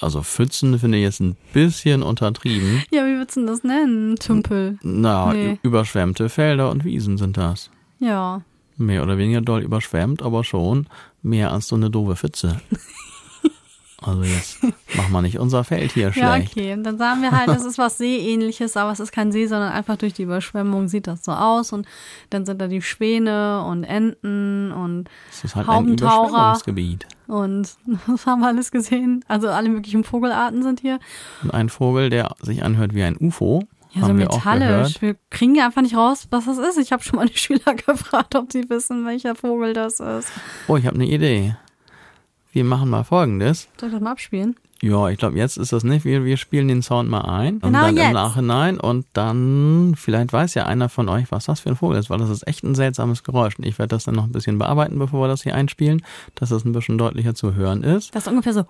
[0.00, 2.82] Also Pfützen finde ich jetzt ein bisschen untertrieben.
[2.90, 4.16] Ja, wie würdest du das nennen?
[4.16, 4.78] Tümpel.
[4.82, 5.58] Na, nee.
[5.62, 7.70] überschwemmte Felder und Wiesen sind das.
[8.00, 8.42] Ja.
[8.76, 10.88] Mehr oder weniger doll überschwemmt, aber schon
[11.22, 12.60] mehr als so eine doofe Pfütze.
[14.02, 14.62] Also jetzt
[14.94, 16.56] machen wir nicht unser Feld hier schlecht.
[16.56, 16.72] Ja, okay.
[16.72, 19.72] Und dann sagen wir halt, das ist was Seeähnliches, aber es ist kein See, sondern
[19.72, 21.72] einfach durch die Überschwemmung sieht das so aus.
[21.72, 21.86] Und
[22.30, 26.16] dann sind da die Schwäne und Enten und das ist halt Haubentaucher.
[26.16, 27.06] Ein Überschwemmungsgebiet.
[27.26, 29.24] Und das haben wir alles gesehen.
[29.28, 30.98] Also alle möglichen Vogelarten sind hier.
[31.42, 33.62] Und ein Vogel, der sich anhört wie ein UFO.
[33.92, 35.02] Ja, so metallisch.
[35.02, 36.78] Wir, wir kriegen ja einfach nicht raus, was das ist.
[36.78, 40.28] Ich habe schon mal die Schüler gefragt, ob sie wissen, welcher Vogel das ist.
[40.68, 41.56] Oh, ich habe eine Idee.
[42.52, 43.68] Wir machen mal folgendes.
[43.78, 44.56] Soll ich das mal abspielen?
[44.82, 46.04] Ja, ich glaube, jetzt ist das nicht.
[46.04, 47.60] Wir, wir spielen den Sound mal ein.
[47.60, 48.06] Genau und dann jetzt.
[48.06, 48.80] im Nachhinein.
[48.80, 52.18] Und dann, vielleicht weiß ja einer von euch, was das für ein Vogel ist, weil
[52.18, 53.58] das ist echt ein seltsames Geräusch.
[53.58, 56.02] Und ich werde das dann noch ein bisschen bearbeiten, bevor wir das hier einspielen,
[56.34, 58.14] dass es ein bisschen deutlicher zu hören ist.
[58.14, 58.64] Das ist ungefähr so.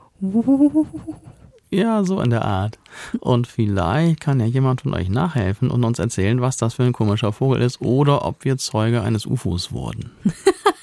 [1.71, 2.81] Ja, so in der Art.
[3.21, 6.93] Und vielleicht kann ja jemand von euch nachhelfen und uns erzählen, was das für ein
[6.93, 10.11] komischer Vogel ist oder ob wir Zeuge eines UFOs wurden.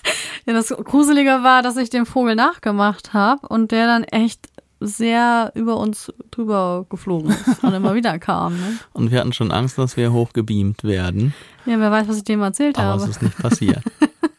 [0.48, 4.48] Ja, das Gruselige war, dass ich den Vogel nachgemacht habe und der dann echt
[4.80, 8.54] sehr über uns drüber geflogen ist und immer wieder kam.
[8.54, 8.80] Ne?
[8.94, 11.34] Und wir hatten schon Angst, dass wir hochgebeamt werden.
[11.66, 13.02] Ja, wer weiß, was ich dem erzählt Aber habe.
[13.02, 13.82] Aber es ist nicht passiert.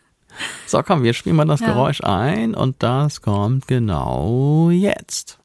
[0.66, 1.66] so, komm, wir spielen mal das ja.
[1.66, 5.38] Geräusch ein und das kommt genau jetzt.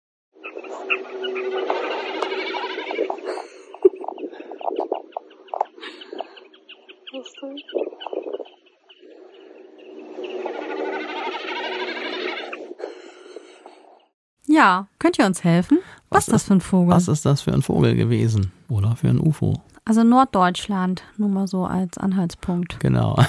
[14.48, 15.80] Ja, könnt ihr uns helfen?
[16.10, 16.96] Was, Was ist das für ein Vogel?
[16.96, 18.52] Was ist das für ein Vogel gewesen?
[18.70, 19.62] Oder für ein UFO?
[19.86, 22.80] Also Norddeutschland, nur mal so als Anhaltspunkt.
[22.80, 23.18] Genau.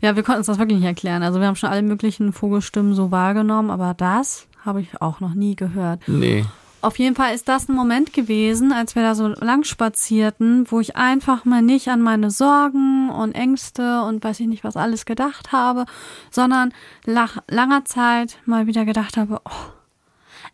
[0.00, 1.24] Ja, wir konnten uns das wirklich nicht erklären.
[1.24, 5.34] Also wir haben schon alle möglichen Vogelstimmen so wahrgenommen, aber das habe ich auch noch
[5.34, 6.00] nie gehört.
[6.06, 6.44] nee.
[6.82, 10.80] Auf jeden Fall ist das ein Moment gewesen, als wir da so lang spazierten, wo
[10.80, 15.04] ich einfach mal nicht an meine Sorgen und Ängste und weiß ich nicht was alles
[15.04, 15.86] gedacht habe,
[16.30, 16.72] sondern
[17.06, 19.72] nach langer Zeit mal wieder gedacht habe, oh,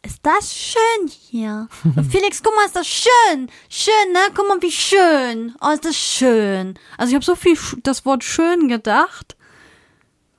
[0.05, 1.69] ist das schön hier.
[2.11, 3.49] Felix, guck mal, ist das schön.
[3.69, 4.21] Schön, ne?
[4.35, 5.55] Guck mal, wie schön.
[5.61, 6.79] Oh, ist das schön.
[6.97, 9.37] Also ich habe so viel das Wort schön gedacht.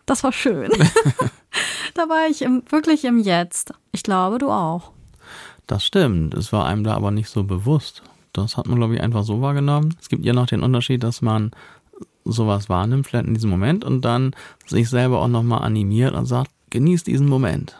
[0.06, 0.72] Das war schön.
[1.94, 3.74] da war ich im, wirklich im Jetzt.
[3.92, 4.92] Ich glaube, du auch.
[5.68, 6.34] Das stimmt.
[6.34, 8.04] Es war einem da aber nicht so bewusst.
[8.34, 9.96] Das hat man, glaube ich, einfach so wahrgenommen.
[10.02, 11.52] Es gibt ja noch den Unterschied, dass man
[12.26, 16.52] sowas wahrnimmt, vielleicht in diesem Moment, und dann sich selber auch nochmal animiert und sagt,
[16.70, 17.78] genieß diesen Moment.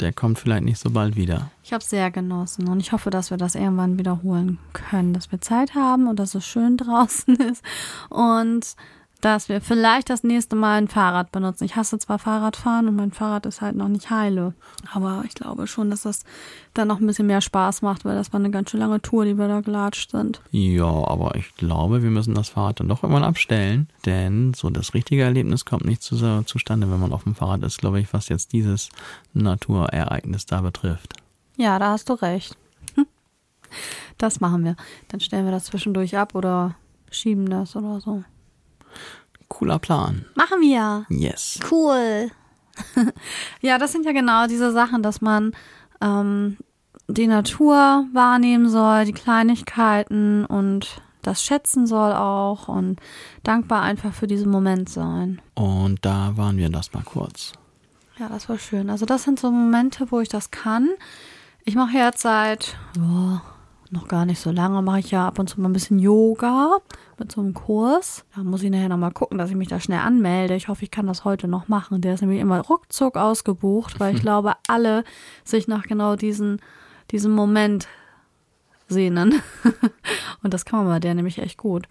[0.00, 1.50] Der kommt vielleicht nicht so bald wieder.
[1.62, 5.40] Ich habe sehr genossen und ich hoffe, dass wir das irgendwann wiederholen können, dass wir
[5.40, 7.62] Zeit haben und dass es schön draußen ist
[8.08, 8.74] und
[9.22, 11.64] dass wir vielleicht das nächste Mal ein Fahrrad benutzen.
[11.64, 14.52] Ich hasse zwar Fahrradfahren und mein Fahrrad ist halt noch nicht heile,
[14.92, 16.24] aber ich glaube schon, dass das
[16.74, 19.24] dann noch ein bisschen mehr Spaß macht, weil das war eine ganz schön lange Tour,
[19.24, 20.40] die wir da gelatscht sind.
[20.50, 24.92] Ja, aber ich glaube, wir müssen das Fahrrad dann doch irgendwann abstellen, denn so das
[24.92, 28.28] richtige Erlebnis kommt nicht zu, zustande, wenn man auf dem Fahrrad ist, glaube ich, was
[28.28, 28.88] jetzt dieses
[29.34, 31.14] Naturereignis da betrifft.
[31.56, 32.56] Ja, da hast du recht.
[32.96, 33.06] Hm.
[34.18, 34.74] Das machen wir.
[35.08, 36.74] Dann stellen wir das zwischendurch ab oder
[37.10, 38.24] schieben das oder so.
[39.48, 40.24] Cooler Plan.
[40.34, 41.06] Machen wir.
[41.08, 41.60] Yes.
[41.70, 42.30] Cool.
[43.60, 45.52] ja, das sind ja genau diese Sachen, dass man
[46.00, 46.56] ähm,
[47.08, 52.98] die Natur wahrnehmen soll, die Kleinigkeiten und das schätzen soll auch und
[53.44, 55.40] dankbar einfach für diesen Moment sein.
[55.54, 57.52] Und da waren wir das mal kurz.
[58.18, 58.90] Ja, das war schön.
[58.90, 60.88] Also das sind so Momente, wo ich das kann.
[61.64, 63.42] Ich mache jetzt seit ja,
[63.92, 66.78] noch gar nicht so lange, mache ich ja ab und zu mal ein bisschen Yoga
[67.18, 68.24] mit so einem Kurs.
[68.34, 70.54] Da muss ich nachher nochmal gucken, dass ich mich da schnell anmelde.
[70.54, 72.00] Ich hoffe, ich kann das heute noch machen.
[72.00, 75.04] Der ist nämlich immer ruckzuck ausgebucht, weil ich glaube, alle
[75.44, 76.60] sich nach genau diesen,
[77.10, 77.86] diesem Moment
[78.88, 79.42] sehnen.
[80.42, 81.86] und das kann man bei der nämlich echt gut.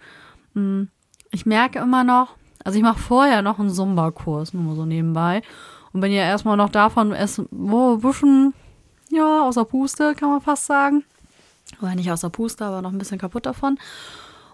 [0.54, 0.84] Mm,
[1.30, 5.42] Ich merke immer noch, also ich mache vorher noch einen Zumba-Kurs, nur mal so nebenbei.
[5.92, 8.54] Und bin ja erstmal noch davon erst wo, ein bisschen,
[9.10, 11.04] ja, außer Puste, kann man fast sagen.
[11.80, 13.78] Oder nicht außer Puste, aber noch ein bisschen kaputt davon.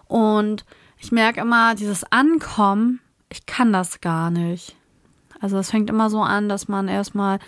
[0.07, 0.65] Und
[0.97, 4.75] ich merke immer, dieses Ankommen, ich kann das gar nicht.
[5.39, 7.39] Also es fängt immer so an, dass man erstmal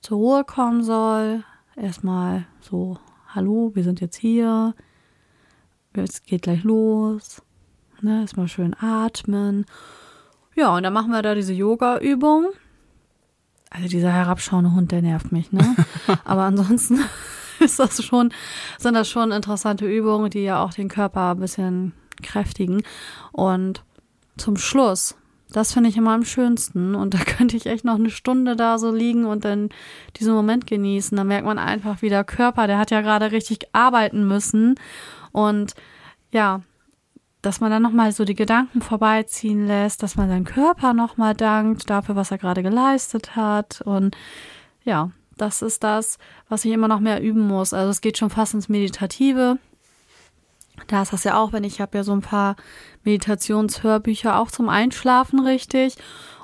[0.00, 1.44] zur Ruhe kommen soll.
[1.76, 2.98] Erstmal so,
[3.34, 4.74] hallo, wir sind jetzt hier.
[5.92, 7.42] Es geht gleich los.
[8.00, 9.66] Ne, erstmal schön atmen.
[10.54, 12.46] Ja, und dann machen wir da diese Yoga-Übung.
[13.70, 15.76] Also dieser herabschauende Hund, der nervt mich, ne?
[16.24, 17.00] Aber ansonsten
[17.64, 18.32] ist das schon,
[18.78, 21.92] sind das schon interessante Übungen, die ja auch den Körper ein bisschen
[22.22, 22.82] kräftigen.
[23.32, 23.84] Und
[24.36, 25.16] zum Schluss,
[25.50, 26.94] das finde ich immer am schönsten.
[26.94, 29.68] Und da könnte ich echt noch eine Stunde da so liegen und dann
[30.18, 31.16] diesen Moment genießen.
[31.16, 34.74] Da merkt man einfach, wie der Körper, der hat ja gerade richtig arbeiten müssen.
[35.32, 35.74] Und
[36.32, 36.62] ja,
[37.42, 41.88] dass man dann nochmal so die Gedanken vorbeiziehen lässt, dass man seinen Körper nochmal dankt
[41.88, 43.80] dafür, was er gerade geleistet hat.
[43.80, 44.16] Und
[44.84, 47.72] ja, das ist das, was ich immer noch mehr üben muss.
[47.72, 49.58] Also es geht schon fast ins Meditative.
[50.86, 52.56] Da ist das ja auch, wenn ich habe ja so ein paar
[53.04, 55.96] Meditationshörbücher auch zum Einschlafen richtig.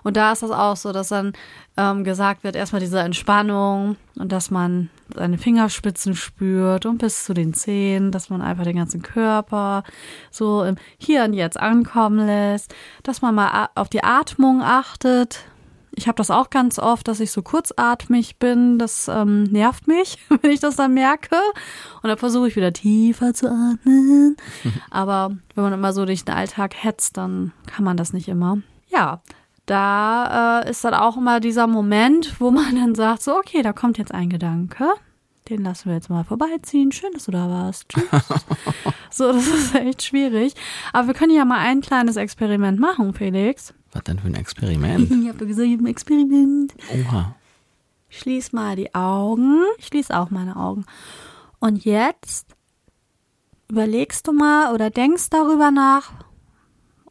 [0.02, 1.32] Und da ist das auch so, dass dann
[1.76, 7.34] ähm, gesagt wird, erstmal diese Entspannung und dass man seine Fingerspitzen spürt und bis zu
[7.34, 9.82] den Zehen, dass man einfach den ganzen Körper
[10.30, 15.44] so im Hier und Jetzt ankommen lässt, dass man mal auf die Atmung achtet.
[15.96, 18.78] Ich habe das auch ganz oft, dass ich so kurzatmig bin.
[18.78, 21.36] Das ähm, nervt mich, wenn ich das dann merke.
[22.02, 24.36] Und dann versuche ich wieder tiefer zu atmen.
[24.90, 28.58] Aber wenn man immer so durch den Alltag hetzt, dann kann man das nicht immer.
[28.88, 29.22] Ja,
[29.64, 33.72] da äh, ist dann auch immer dieser Moment, wo man dann sagt, so, okay, da
[33.72, 34.86] kommt jetzt ein Gedanke.
[35.48, 36.90] Den lassen wir jetzt mal vorbeiziehen.
[36.90, 37.88] Schön, dass du da warst.
[37.88, 38.04] Tschüss.
[39.10, 40.54] so, das ist echt schwierig.
[40.92, 43.72] Aber wir können ja mal ein kleines Experiment machen, Felix.
[43.92, 45.10] Was denn für ein Experiment?
[45.22, 46.74] Ich habe gesagt, ich habe ein Experiment.
[46.92, 47.34] Oha.
[48.08, 49.62] Schließ mal die Augen.
[49.78, 50.84] Ich schließe auch meine Augen.
[51.60, 52.46] Und jetzt
[53.68, 56.12] überlegst du mal oder denkst darüber nach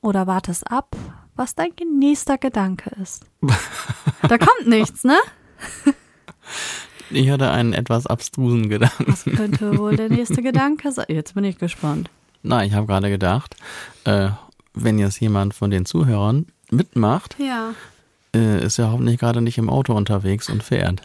[0.02, 0.96] oder wartest ab,
[1.36, 3.26] was dein nächster Gedanke ist.
[4.22, 5.18] da kommt nichts, ne?
[7.12, 9.06] Ich hatte einen etwas abstrusen Gedanken.
[9.08, 11.06] Was könnte wohl der nächste Gedanke sein?
[11.10, 12.10] Jetzt bin ich gespannt.
[12.44, 13.56] Na, ich habe gerade gedacht,
[14.06, 14.30] äh,
[14.74, 17.70] wenn jetzt jemand von den Zuhörern mitmacht, Ja.
[18.36, 21.02] äh, ist er hoffentlich gerade nicht im Auto unterwegs und fährt.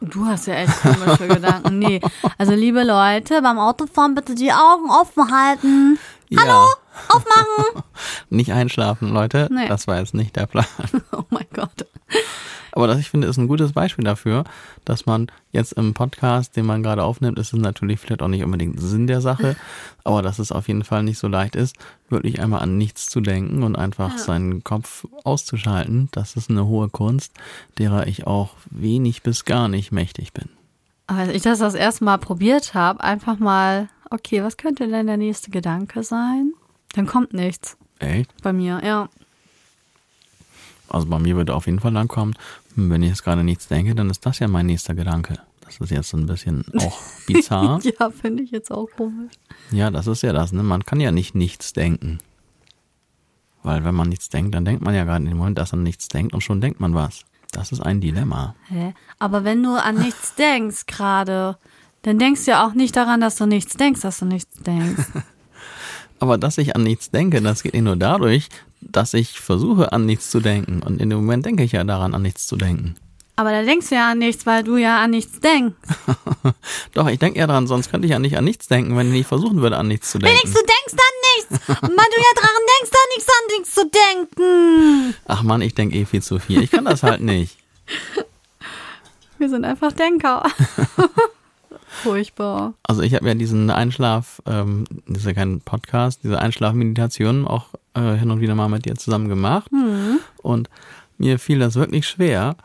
[0.00, 1.78] Du hast ja echt komische Gedanken.
[1.78, 2.00] Nee.
[2.36, 5.98] Also, liebe Leute, beim Autofahren bitte die Augen offen halten.
[6.36, 6.66] Hallo,
[7.08, 7.82] aufmachen.
[8.30, 9.48] nicht einschlafen, Leute.
[9.52, 9.68] Nee.
[9.68, 10.64] Das war jetzt nicht der Plan.
[11.12, 11.86] Oh mein Gott.
[12.72, 14.44] Aber das, ich finde, ist ein gutes Beispiel dafür,
[14.84, 18.42] dass man jetzt im Podcast, den man gerade aufnimmt, ist es natürlich vielleicht auch nicht
[18.44, 19.56] unbedingt Sinn der Sache,
[20.04, 21.76] aber dass es auf jeden Fall nicht so leicht ist,
[22.08, 24.18] wirklich einmal an nichts zu denken und einfach Ja.
[24.18, 26.08] seinen Kopf auszuschalten.
[26.12, 27.32] Das ist eine hohe Kunst,
[27.78, 30.48] derer ich auch wenig bis gar nicht mächtig bin.
[31.08, 35.16] Als ich das das erste Mal probiert habe, einfach mal, okay, was könnte denn der
[35.18, 36.52] nächste Gedanke sein?
[36.94, 38.30] Dann kommt nichts Echt?
[38.42, 39.08] bei mir, ja.
[40.88, 42.34] Also bei mir wird auf jeden Fall dann kommen,
[42.76, 45.38] wenn ich jetzt gerade nichts denke, dann ist das ja mein nächster Gedanke.
[45.64, 47.80] Das ist jetzt so ein bisschen auch bizarr.
[47.82, 49.32] Ja, finde ich jetzt auch komisch.
[49.70, 50.62] Ja, das ist ja das, ne?
[50.62, 52.18] Man kann ja nicht nichts denken.
[53.62, 55.82] Weil wenn man nichts denkt, dann denkt man ja gerade in dem Moment, dass man
[55.82, 57.24] nichts denkt und schon denkt man was.
[57.52, 58.54] Das ist ein Dilemma.
[58.68, 58.94] Hä?
[59.18, 61.58] Aber wenn du an nichts denkst gerade,
[62.02, 65.04] dann denkst du ja auch nicht daran, dass du nichts denkst, dass du nichts denkst.
[66.18, 68.48] Aber dass ich an nichts denke, das geht eh nur dadurch,
[68.82, 70.82] dass ich versuche, an nichts zu denken.
[70.82, 72.96] Und in dem Moment denke ich ja daran, an nichts zu denken.
[73.34, 75.74] Aber da denkst du ja an nichts, weil du ja an nichts denkst.
[76.94, 79.12] Doch, ich denke ja daran, sonst könnte ich ja nicht an nichts denken, wenn ich
[79.12, 80.36] nicht versuchen würde, an nichts zu denken.
[80.36, 81.68] Wenigstens du denkst an nichts.
[81.82, 85.14] Und weil du ja daran denkst, an nichts, an nichts zu denken.
[85.26, 86.62] Ach man, ich denke eh viel zu viel.
[86.62, 87.56] Ich kann das halt nicht.
[89.38, 90.44] Wir sind einfach Denker.
[91.92, 92.74] Furchtbar.
[92.84, 97.66] Also ich habe ja diesen Einschlaf, ähm, das ist ja kein Podcast, diese Einschlafmeditation auch
[97.94, 99.70] äh, hin und wieder mal mit dir zusammen gemacht.
[100.42, 100.70] Und
[101.18, 102.56] mir fiel das wirklich schwer,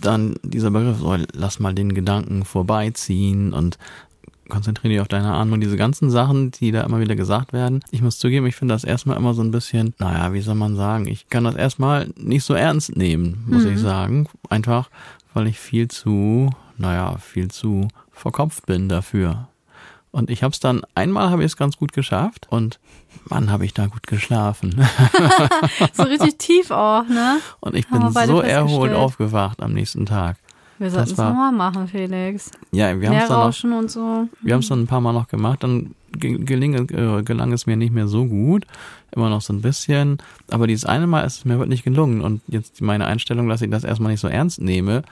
[0.00, 3.78] dann dieser Begriff, so, lass mal den Gedanken vorbeiziehen und
[4.48, 7.80] konzentriere dich auf deine Atmung, diese ganzen Sachen, die da immer wieder gesagt werden.
[7.90, 10.76] Ich muss zugeben, ich finde das erstmal immer so ein bisschen, naja, wie soll man
[10.76, 14.28] sagen, ich kann das erstmal nicht so ernst nehmen, muss ich sagen.
[14.50, 14.90] Einfach,
[15.32, 19.48] weil ich viel zu, naja, viel zu verkopft bin dafür.
[20.10, 22.78] Und ich habe es dann, einmal habe ich es ganz gut geschafft und
[23.30, 24.86] Mann, habe ich da gut geschlafen.
[25.94, 27.38] So richtig tief auch, ne?
[27.60, 30.36] Und ich Haben bin so erholt aufgewacht am nächsten Tag.
[30.78, 32.50] Wir sollten es nochmal machen, Felix.
[32.72, 34.28] Ja, wir haben es dann noch und so.
[34.40, 37.66] Wir haben es dann ein paar Mal noch gemacht, dann ge- geling, äh, gelang es
[37.66, 38.66] mir nicht mehr so gut,
[39.12, 40.18] immer noch so ein bisschen,
[40.50, 43.70] aber dieses eine Mal ist es mir wirklich gelungen und jetzt meine Einstellung, dass ich
[43.70, 45.02] das erstmal nicht so ernst nehme,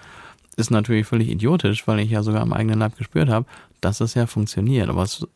[0.57, 3.47] ist natürlich völlig idiotisch, weil ich ja sogar am eigenen Leib gespürt habe,
[3.81, 5.27] dass es ja funktioniert, aber es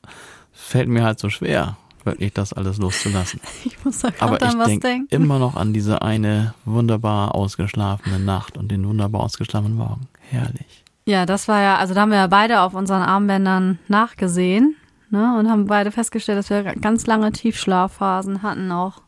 [0.53, 3.41] fällt mir halt so schwer, wirklich das alles loszulassen.
[3.65, 5.15] Ich muss da Aber ich denke denken.
[5.15, 10.09] immer noch an diese eine wunderbar ausgeschlafene Nacht und den wunderbar ausgeschlafenen Morgen.
[10.31, 10.85] Herrlich.
[11.07, 14.75] Ja, das war ja, also da haben wir ja beide auf unseren Armbändern nachgesehen,
[15.11, 15.37] ne?
[15.39, 19.03] Und haben beide festgestellt, dass wir ganz lange Tiefschlafphasen hatten auch.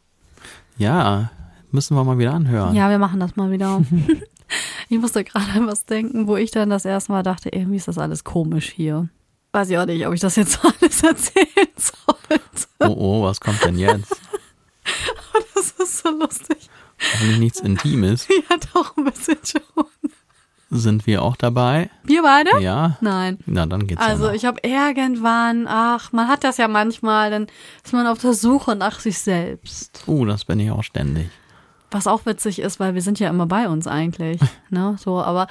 [0.77, 1.31] Ja,
[1.71, 2.75] müssen wir mal wieder anhören.
[2.75, 3.81] Ja, wir machen das mal wieder.
[4.89, 7.89] ich musste gerade an was denken, wo ich dann das erste Mal dachte, irgendwie ist
[7.89, 9.09] das alles komisch hier.
[9.53, 12.43] Weiß ich auch nicht, ob ich das jetzt alles erzählen sollte.
[12.81, 14.21] Oh, oh, was kommt denn jetzt?
[15.55, 16.69] Das ist so lustig.
[17.13, 18.29] Hoffentlich nichts Intimes.
[18.29, 19.87] Ja, doch, ein bisschen schon.
[20.71, 21.91] Sind wir auch dabei?
[22.05, 22.61] Wir beide?
[22.61, 22.99] Ja?
[23.01, 23.39] Nein.
[23.47, 27.47] Na, dann geht's Also ja ich habe irgendwann, ach, man hat das ja manchmal, dann
[27.85, 30.03] ist man auf der Suche nach sich selbst.
[30.07, 31.29] Uh, das bin ich auch ständig.
[31.91, 34.41] Was auch witzig ist, weil wir sind ja immer bei uns eigentlich.
[34.71, 34.97] ne?
[34.99, 35.47] So, aber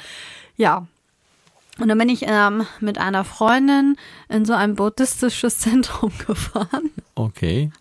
[0.57, 0.87] ja.
[1.79, 3.97] Und dann bin ich ähm, mit einer Freundin
[4.29, 6.91] in so ein buddhistisches Zentrum gefahren.
[7.15, 7.71] Okay.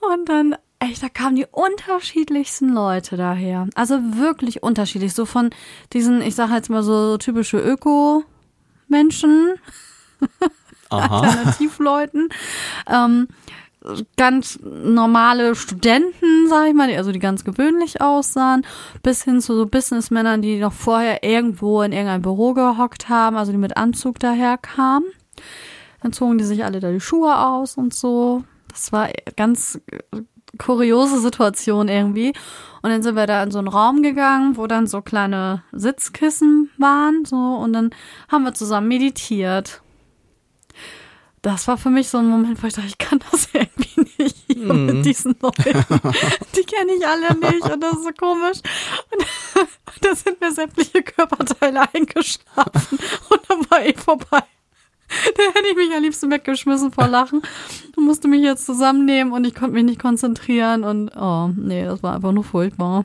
[0.00, 3.68] Und dann, echt, da kamen die unterschiedlichsten Leute daher.
[3.74, 5.14] Also wirklich unterschiedlich.
[5.14, 5.50] So von
[5.92, 9.54] diesen, ich sage jetzt mal so typische Öko-Menschen,
[10.90, 11.20] Aha.
[11.20, 12.28] Alternativleuten,
[12.86, 13.28] ähm,
[14.16, 18.64] ganz normale Studenten, sag ich mal, die, also die ganz gewöhnlich aussahen,
[19.02, 23.52] bis hin zu so Businessmännern, die noch vorher irgendwo in irgendein Büro gehockt haben, also
[23.52, 25.08] die mit Anzug daherkamen.
[26.02, 28.44] Dann zogen die sich alle da die Schuhe aus und so.
[28.68, 29.80] Das war ganz
[30.58, 32.32] kuriose Situation irgendwie.
[32.82, 36.70] Und dann sind wir da in so einen Raum gegangen, wo dann so kleine Sitzkissen
[36.78, 37.90] waren, so, und dann
[38.28, 39.82] haben wir zusammen meditiert.
[41.42, 43.71] Das war für mich so ein Moment, wo ich dachte, ich kann das irgendwie
[44.54, 45.62] hier mit diesen Leuten.
[46.56, 48.58] Die kenne ich alle nicht und das ist so komisch.
[49.10, 52.98] Und da sind mir sämtliche Körperteile eingeschlafen
[53.30, 54.42] und dann war eh vorbei.
[55.08, 57.42] Da hätte ich mich am liebsten weggeschmissen vor Lachen
[57.96, 62.02] und musste mich jetzt zusammennehmen und ich konnte mich nicht konzentrieren und oh, nee, das
[62.02, 63.04] war einfach nur furchtbar.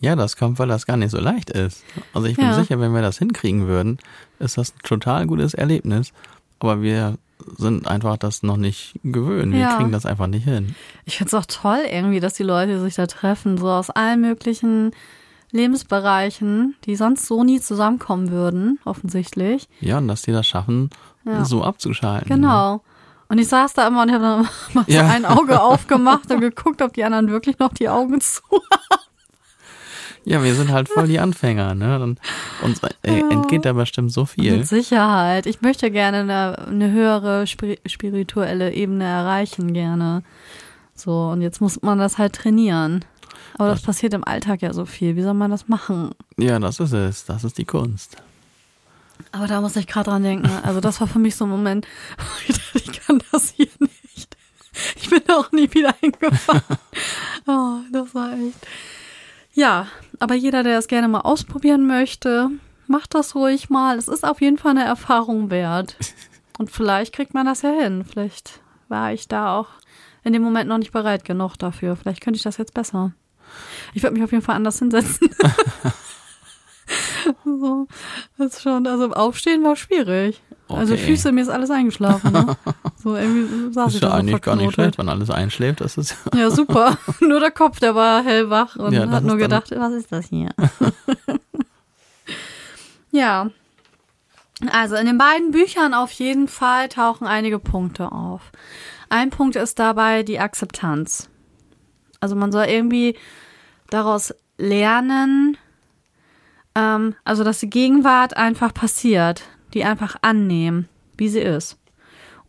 [0.00, 1.84] Ja, das kommt, weil das gar nicht so leicht ist.
[2.14, 2.54] Also ich bin Ja.
[2.54, 3.98] sicher, wenn wir das hinkriegen würden,
[4.40, 6.12] ist das ein total gutes Erlebnis.
[6.58, 7.18] Aber wir
[7.56, 9.52] sind einfach das noch nicht gewöhnt.
[9.52, 9.76] Wir Ja.
[9.76, 10.74] kriegen das einfach nicht hin.
[11.04, 14.20] Ich finde es auch toll irgendwie, dass die Leute sich da treffen, so aus allen
[14.20, 14.92] möglichen
[15.52, 19.68] Lebensbereichen, die sonst so nie zusammenkommen würden, offensichtlich.
[19.80, 20.90] Ja, und dass die das schaffen,
[21.24, 21.44] Ja.
[21.44, 22.28] so abzuschalten.
[22.28, 22.82] Genau.
[23.28, 25.06] Und ich saß da immer und habe dann mal Ja.
[25.06, 28.42] so ein Auge aufgemacht und geguckt, ob die anderen wirklich noch die Augen zu
[30.24, 32.00] Ja, wir sind halt voll die Anfänger, ne?
[32.00, 32.20] Und
[32.62, 34.56] uns äh, entgeht da bestimmt so viel.
[34.58, 35.46] Mit Sicherheit.
[35.46, 40.22] Ich möchte gerne eine, eine höhere spiri spirituelle Ebene erreichen, gerne.
[40.94, 43.04] So, und jetzt muss man das halt trainieren.
[43.58, 45.16] Aber das, Das- passiert im Alltag ja so viel.
[45.16, 46.10] Wie soll man das machen?
[46.38, 47.24] Ja, das ist es.
[47.24, 48.16] Das ist die Kunst.
[49.30, 50.50] Aber da muss ich gerade dran denken.
[50.62, 51.86] Also, das war für mich so ein Moment,
[52.74, 54.36] ich kann das hier nicht.
[54.96, 56.62] Ich bin da auch nie wieder hingefahren.
[57.46, 58.66] Oh, das war echt.
[59.54, 59.86] Ja,
[60.18, 62.50] aber jeder, der es gerne mal ausprobieren möchte,
[62.86, 63.98] macht das ruhig mal.
[63.98, 65.96] Es ist auf jeden Fall eine Erfahrung wert.
[66.58, 68.04] Und vielleicht kriegt man das ja hin.
[68.04, 69.68] Vielleicht war ich da auch
[70.22, 71.96] in dem Moment noch nicht bereit genug dafür.
[71.96, 73.12] Vielleicht könnte ich das jetzt besser.
[73.94, 75.30] Ich würde mich auf jeden Fall anders hinsetzen.
[77.44, 77.86] so,
[78.38, 80.42] das ist schon, also Aufstehen war schwierig.
[80.68, 81.02] Also Okay.
[81.04, 82.32] Füße, mir ist alles eingeschlafen.
[82.32, 82.56] Ne?
[82.96, 84.74] So irgendwie saß Das ich ist ja da so eigentlich gar nicht verknotet.
[84.74, 85.80] schlecht, wenn alles einschläft.
[85.82, 86.96] Das ist Ja, super.
[87.20, 90.26] nur der Kopf, der war hellwach und Ja, hat nur ist gedacht, was ist das
[90.28, 90.50] hier?
[93.10, 93.50] ja.
[94.70, 98.52] Also in den beiden Büchern auf jeden Fall tauchen einige Punkte auf.
[99.08, 101.28] Ein Punkt ist dabei die Akzeptanz.
[102.20, 103.16] Also man soll irgendwie
[103.90, 105.56] daraus lernen,
[106.74, 109.42] ähm, also dass die Gegenwart einfach passiert,
[109.74, 111.78] die einfach annehmen, wie sie ist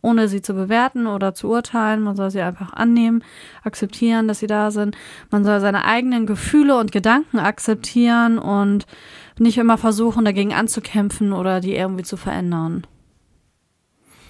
[0.04, 2.02] ohne sie zu bewerten oder zu urteilen.
[2.02, 3.24] Man soll sie einfach annehmen,
[3.62, 4.96] akzeptieren, dass sie da sind.
[5.30, 8.84] Man soll seine eigenen Gefühle und Gedanken akzeptieren und
[9.38, 12.86] nicht immer versuchen, dagegen anzukämpfen oder die irgendwie zu verändern.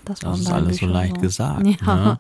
[0.04, 1.66] Das waren ist alles so Bücher leicht gesagt.
[1.66, 1.94] Ja.
[1.96, 2.18] Ne?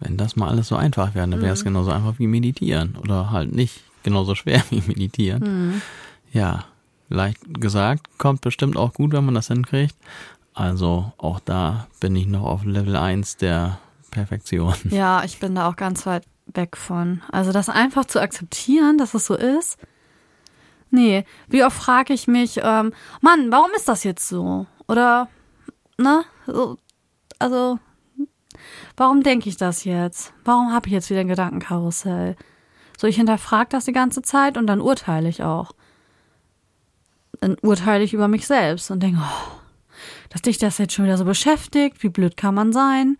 [0.00, 1.52] Wenn das mal alles so einfach wäre, dann wäre Mhm.
[1.52, 2.96] es genauso einfach wie meditieren.
[3.02, 5.42] Oder halt nicht genauso schwer wie meditieren.
[5.42, 5.82] Mhm.
[6.32, 6.64] Ja,
[7.08, 9.96] leicht gesagt, kommt bestimmt auch gut, wenn man das hinkriegt.
[10.54, 13.78] Also auch da bin ich noch auf Level 1 der
[14.10, 14.74] Perfektion.
[14.90, 17.22] Ja, ich bin da auch ganz weit weg von.
[17.30, 19.78] Also das einfach zu akzeptieren, dass es so ist.
[20.90, 24.66] Nee, wie oft frage ich mich, ähm, Mann, warum ist das jetzt so?
[24.88, 25.28] Oder,
[25.98, 26.24] ne?
[26.46, 26.78] So,
[27.38, 27.78] also,
[28.96, 30.32] warum denke ich das jetzt?
[30.44, 32.36] Warum habe ich jetzt wieder ein Gedankenkarussell?
[32.98, 35.72] So, ich hinterfrage das die ganze Zeit und dann urteile ich auch.
[37.40, 39.60] Dann urteile ich über mich selbst und denke, oh,
[40.28, 43.16] dass dich das jetzt schon wieder so beschäftigt, wie blöd kann man sein?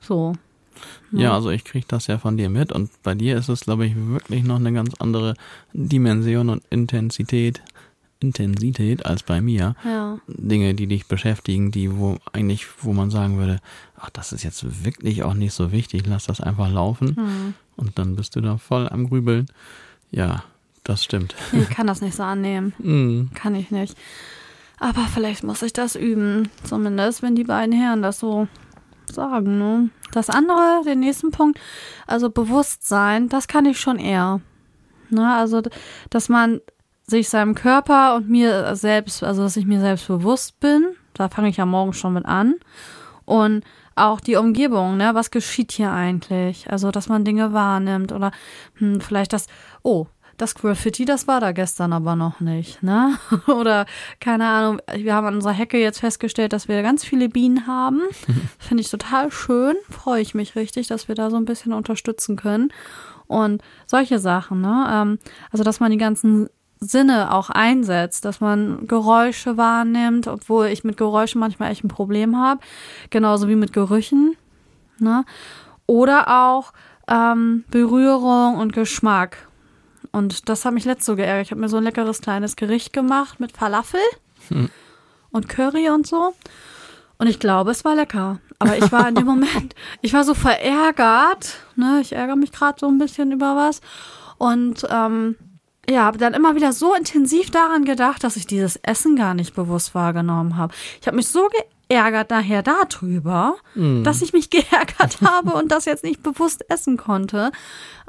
[0.00, 0.34] So.
[1.12, 3.86] Ja, also ich kriege das ja von dir mit und bei dir ist es, glaube
[3.86, 5.34] ich, wirklich noch eine ganz andere
[5.72, 7.62] Dimension und Intensität,
[8.20, 9.74] Intensität als bei mir.
[9.84, 10.18] Ja.
[10.26, 13.60] Dinge, die dich beschäftigen, die wo eigentlich, wo man sagen würde,
[13.96, 17.16] ach, das ist jetzt wirklich auch nicht so wichtig, lass das einfach laufen.
[17.16, 17.54] Hm.
[17.76, 19.46] Und dann bist du da voll am Grübeln.
[20.10, 20.44] Ja,
[20.84, 21.34] das stimmt.
[21.52, 22.74] Ich kann das nicht so annehmen.
[22.82, 23.96] Mm, Kann ich nicht.
[24.78, 26.48] Aber vielleicht muss ich das üben.
[26.64, 28.48] Zumindest, wenn die beiden Herren das so
[29.10, 29.58] sagen.
[29.58, 29.90] Ne?
[30.12, 31.60] Das andere, den nächsten Punkt,
[32.06, 34.40] also Bewusstsein, das kann ich schon eher.
[35.10, 35.32] Ne?
[35.34, 35.62] Also,
[36.10, 36.60] dass man
[37.06, 41.48] sich seinem Körper und mir selbst, also dass ich mir selbst bewusst bin, da fange
[41.48, 42.54] ich ja morgen schon mit an.
[43.24, 43.64] Und
[43.94, 45.14] auch die Umgebung, ne?
[45.14, 46.70] Was geschieht hier eigentlich?
[46.70, 48.32] Also, dass man Dinge wahrnimmt oder
[48.74, 49.46] hm, vielleicht das,
[49.82, 50.06] oh,
[50.42, 53.16] das Graffiti, das war da gestern aber noch nicht, ne?
[53.46, 53.86] Oder
[54.18, 58.00] keine Ahnung, wir haben an unserer Hecke jetzt festgestellt, dass wir ganz viele Bienen haben.
[58.58, 62.34] Finde ich total schön, freue ich mich richtig, dass wir da so ein bisschen unterstützen
[62.34, 62.72] können.
[63.28, 64.88] Und solche Sachen, ne?
[64.90, 65.18] Ähm,
[65.52, 66.48] also, dass man die ganzen
[66.80, 72.36] Sinne auch einsetzt, dass man Geräusche wahrnimmt, obwohl ich mit Geräuschen manchmal echt ein Problem
[72.36, 72.60] habe,
[73.10, 74.36] genauso wie mit Gerüchen,
[74.98, 75.24] ne?
[75.86, 76.72] Oder auch
[77.06, 79.46] ähm, Berührung und Geschmack.
[80.12, 81.46] Und das hat mich letzt so geärgert.
[81.46, 84.00] Ich habe mir so ein leckeres kleines Gericht gemacht mit Falafel
[85.30, 86.34] und Curry und so.
[87.18, 88.38] Und ich glaube, es war lecker.
[88.58, 91.58] Aber ich war in dem Moment, ich war so verärgert.
[91.76, 92.00] Ne?
[92.02, 93.80] Ich ärgere mich gerade so ein bisschen über was.
[94.38, 95.36] Und ähm,
[95.88, 99.54] ja, habe dann immer wieder so intensiv daran gedacht, dass ich dieses Essen gar nicht
[99.54, 100.74] bewusst wahrgenommen habe.
[101.00, 101.48] Ich habe mich so
[101.88, 103.56] geärgert nachher darüber,
[104.02, 107.50] dass ich mich geärgert habe und das jetzt nicht bewusst essen konnte.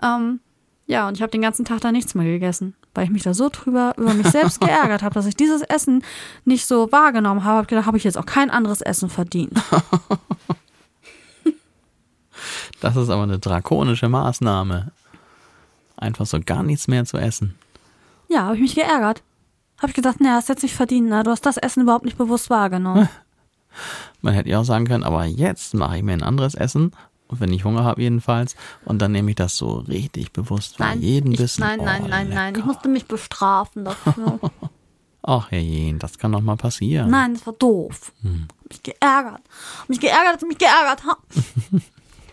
[0.01, 0.39] Ähm,
[0.85, 3.33] ja, und ich habe den ganzen Tag da nichts mehr gegessen, weil ich mich da
[3.33, 6.03] so drüber über mich selbst geärgert habe, dass ich dieses Essen
[6.43, 7.59] nicht so wahrgenommen habe.
[7.59, 9.53] Hab gedacht, habe ich jetzt auch kein anderes Essen verdient.
[12.81, 14.91] das ist aber eine drakonische Maßnahme.
[15.95, 17.55] Einfach so gar nichts mehr zu essen.
[18.27, 19.23] Ja, habe ich mich geärgert.
[19.77, 21.23] Habe ich gesagt, nee, hast jetzt nicht verdient, ne?
[21.23, 23.07] Du hast das Essen überhaupt nicht bewusst wahrgenommen.
[24.21, 26.91] Man hätte ja auch sagen können, aber jetzt mache ich mir ein anderes Essen
[27.39, 28.55] wenn ich Hunger habe jedenfalls.
[28.85, 31.61] Und dann nehme ich das so richtig bewusst Nein, jedem ich, Bissen.
[31.61, 32.49] nein, nein, oh, nein, nein.
[32.53, 32.67] Ich lecker.
[32.67, 34.39] musste mich bestrafen dafür.
[35.25, 37.09] Ach herrje, das kann doch mal passieren.
[37.09, 38.11] nein, das war doof.
[38.23, 38.47] Hm.
[38.61, 39.41] Hab mich geärgert.
[39.79, 41.19] Hab mich geärgert, ich mich geärgert hab.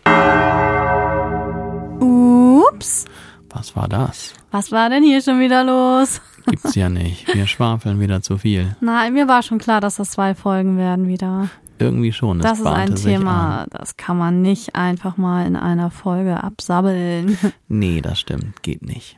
[2.01, 3.05] Ups.
[3.49, 4.33] Was war das?
[4.51, 6.21] Was war denn hier schon wieder los?
[6.47, 7.33] Gibt's ja nicht.
[7.33, 8.75] Wir schwafeln wieder zu viel.
[8.81, 11.49] Nein, mir war schon klar, dass das zwei Folgen werden wieder.
[11.81, 12.39] Irgendwie schon.
[12.39, 17.37] Es Das ist ein Thema, das kann man nicht einfach mal in einer Folge absabbeln.
[17.67, 18.61] Nee, das stimmt.
[18.63, 19.17] Geht nicht.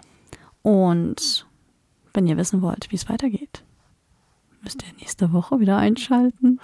[0.61, 1.45] Und
[2.13, 3.63] wenn ihr wissen wollt, wie es weitergeht,
[4.61, 6.59] müsst ihr nächste Woche wieder einschalten.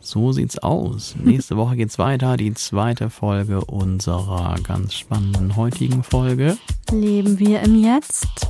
[0.00, 1.14] So sieht's aus.
[1.22, 2.36] Nächste Woche geht's weiter.
[2.36, 6.56] Die zweite Folge unserer ganz spannenden heutigen Folge.
[6.90, 8.48] Leben wir im Jetzt?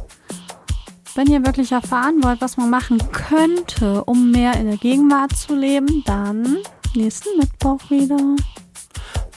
[1.15, 5.55] Wenn ihr wirklich erfahren wollt, was man machen könnte, um mehr in der Gegenwart zu
[5.55, 6.57] leben, dann
[6.95, 8.37] nächsten Mittwoch wieder.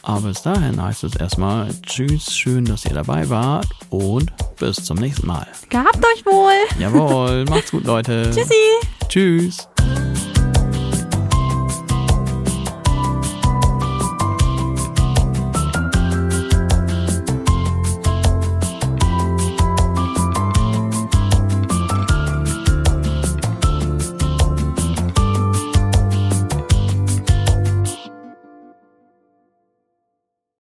[0.04, 4.98] Aber bis dahin heißt es erstmal Tschüss, schön, dass ihr dabei wart und bis zum
[4.98, 5.48] nächsten Mal.
[5.70, 6.54] Gehabt euch wohl.
[6.80, 8.30] Jawohl, macht's gut, Leute.
[8.34, 8.54] Tschüssi.
[9.08, 9.68] Tschüss.